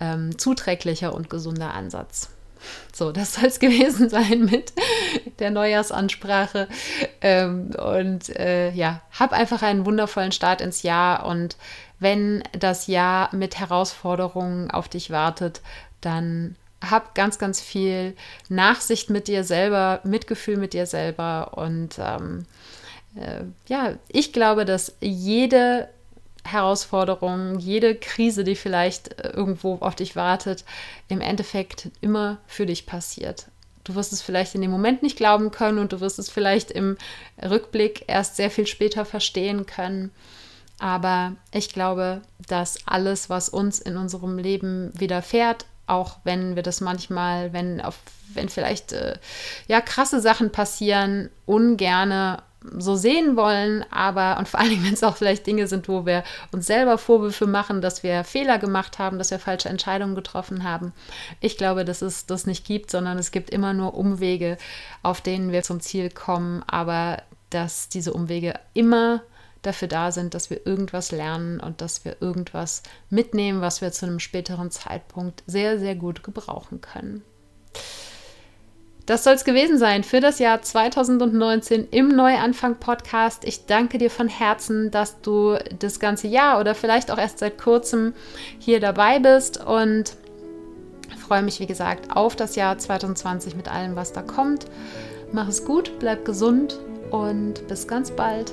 ähm, 0.00 0.36
zuträglicher 0.38 1.14
und 1.14 1.30
gesunder 1.30 1.74
Ansatz. 1.74 2.30
So, 2.92 3.12
das 3.12 3.34
soll 3.34 3.46
es 3.46 3.60
gewesen 3.60 4.08
sein 4.08 4.46
mit 4.46 4.72
der 5.38 5.50
Neujahrsansprache. 5.50 6.68
Ähm, 7.20 7.70
und 7.76 8.34
äh, 8.36 8.70
ja, 8.70 9.02
hab 9.12 9.32
einfach 9.32 9.62
einen 9.62 9.86
wundervollen 9.86 10.32
Start 10.32 10.60
ins 10.60 10.82
Jahr. 10.82 11.26
Und 11.26 11.56
wenn 11.98 12.42
das 12.52 12.86
Jahr 12.86 13.34
mit 13.34 13.58
Herausforderungen 13.58 14.70
auf 14.70 14.88
dich 14.88 15.10
wartet, 15.10 15.60
dann 16.00 16.56
hab 16.90 17.14
ganz, 17.14 17.38
ganz 17.38 17.60
viel 17.60 18.16
Nachsicht 18.48 19.10
mit 19.10 19.28
dir 19.28 19.44
selber, 19.44 20.00
Mitgefühl 20.04 20.56
mit 20.56 20.72
dir 20.72 20.86
selber. 20.86 21.56
Und 21.56 21.98
ähm, 21.98 22.44
äh, 23.16 23.44
ja, 23.66 23.94
ich 24.08 24.32
glaube, 24.32 24.64
dass 24.64 24.96
jede 25.00 25.88
Herausforderung, 26.44 27.58
jede 27.58 27.94
Krise, 27.94 28.44
die 28.44 28.56
vielleicht 28.56 29.18
äh, 29.18 29.30
irgendwo 29.30 29.76
auf 29.76 29.94
dich 29.94 30.14
wartet, 30.14 30.64
im 31.08 31.20
Endeffekt 31.20 31.90
immer 32.00 32.38
für 32.46 32.66
dich 32.66 32.86
passiert. 32.86 33.46
Du 33.82 33.94
wirst 33.94 34.12
es 34.12 34.22
vielleicht 34.22 34.54
in 34.54 34.62
dem 34.62 34.70
Moment 34.70 35.02
nicht 35.02 35.16
glauben 35.16 35.50
können 35.50 35.78
und 35.78 35.92
du 35.92 36.00
wirst 36.00 36.18
es 36.18 36.30
vielleicht 36.30 36.70
im 36.70 36.96
Rückblick 37.42 38.04
erst 38.06 38.36
sehr 38.36 38.50
viel 38.50 38.66
später 38.66 39.04
verstehen 39.04 39.66
können. 39.66 40.10
Aber 40.78 41.34
ich 41.52 41.68
glaube, 41.68 42.22
dass 42.48 42.78
alles, 42.86 43.30
was 43.30 43.48
uns 43.48 43.78
in 43.78 43.96
unserem 43.96 44.38
Leben 44.38 44.90
widerfährt, 44.98 45.66
auch 45.86 46.18
wenn 46.24 46.56
wir 46.56 46.62
das 46.62 46.80
manchmal, 46.80 47.52
wenn 47.52 47.80
auf, 47.80 47.98
wenn 48.32 48.48
vielleicht 48.48 48.92
äh, 48.92 49.18
ja 49.68 49.80
krasse 49.80 50.20
Sachen 50.20 50.50
passieren, 50.50 51.30
ungerne 51.46 52.42
so 52.78 52.96
sehen 52.96 53.36
wollen, 53.36 53.84
aber 53.90 54.38
und 54.38 54.48
vor 54.48 54.60
allen 54.60 54.70
Dingen, 54.70 54.84
wenn 54.86 54.94
es 54.94 55.04
auch 55.04 55.16
vielleicht 55.16 55.46
Dinge 55.46 55.66
sind, 55.66 55.88
wo 55.88 56.06
wir 56.06 56.24
uns 56.50 56.66
selber 56.66 56.96
Vorwürfe 56.96 57.46
machen, 57.46 57.82
dass 57.82 58.02
wir 58.02 58.24
Fehler 58.24 58.58
gemacht 58.58 58.98
haben, 58.98 59.18
dass 59.18 59.30
wir 59.30 59.38
falsche 59.38 59.68
Entscheidungen 59.68 60.14
getroffen 60.14 60.64
haben. 60.64 60.92
Ich 61.40 61.58
glaube, 61.58 61.84
dass 61.84 62.00
es 62.00 62.26
das 62.26 62.46
nicht 62.46 62.64
gibt, 62.64 62.90
sondern 62.90 63.18
es 63.18 63.30
gibt 63.32 63.50
immer 63.50 63.74
nur 63.74 63.94
Umwege, 63.94 64.56
auf 65.02 65.20
denen 65.20 65.52
wir 65.52 65.62
zum 65.62 65.80
Ziel 65.80 66.10
kommen, 66.10 66.62
aber 66.66 67.18
dass 67.50 67.88
diese 67.88 68.12
Umwege 68.12 68.54
immer 68.72 69.22
dafür 69.66 69.88
da 69.88 70.12
sind, 70.12 70.34
dass 70.34 70.50
wir 70.50 70.66
irgendwas 70.66 71.12
lernen 71.12 71.60
und 71.60 71.80
dass 71.80 72.04
wir 72.04 72.16
irgendwas 72.20 72.82
mitnehmen, 73.10 73.60
was 73.60 73.80
wir 73.80 73.92
zu 73.92 74.06
einem 74.06 74.20
späteren 74.20 74.70
Zeitpunkt 74.70 75.42
sehr, 75.46 75.78
sehr 75.78 75.94
gut 75.94 76.22
gebrauchen 76.22 76.80
können. 76.80 77.22
Das 79.06 79.22
soll 79.22 79.34
es 79.34 79.44
gewesen 79.44 79.76
sein 79.76 80.02
für 80.02 80.20
das 80.20 80.38
Jahr 80.38 80.62
2019 80.62 81.88
im 81.90 82.08
Neuanfang-Podcast. 82.08 83.44
Ich 83.44 83.66
danke 83.66 83.98
dir 83.98 84.10
von 84.10 84.28
Herzen, 84.28 84.90
dass 84.90 85.20
du 85.20 85.58
das 85.78 86.00
ganze 86.00 86.26
Jahr 86.26 86.58
oder 86.58 86.74
vielleicht 86.74 87.10
auch 87.10 87.18
erst 87.18 87.40
seit 87.40 87.58
kurzem 87.58 88.14
hier 88.58 88.80
dabei 88.80 89.18
bist 89.18 89.62
und 89.62 90.16
freue 91.24 91.42
mich, 91.42 91.60
wie 91.60 91.66
gesagt, 91.66 92.16
auf 92.16 92.36
das 92.36 92.56
Jahr 92.56 92.78
2020 92.78 93.56
mit 93.56 93.68
allem, 93.68 93.96
was 93.96 94.12
da 94.12 94.22
kommt. 94.22 94.66
Mach 95.32 95.48
es 95.48 95.64
gut, 95.64 95.98
bleib 95.98 96.24
gesund 96.24 96.78
und 97.10 97.66
bis 97.68 97.88
ganz 97.88 98.10
bald. 98.10 98.52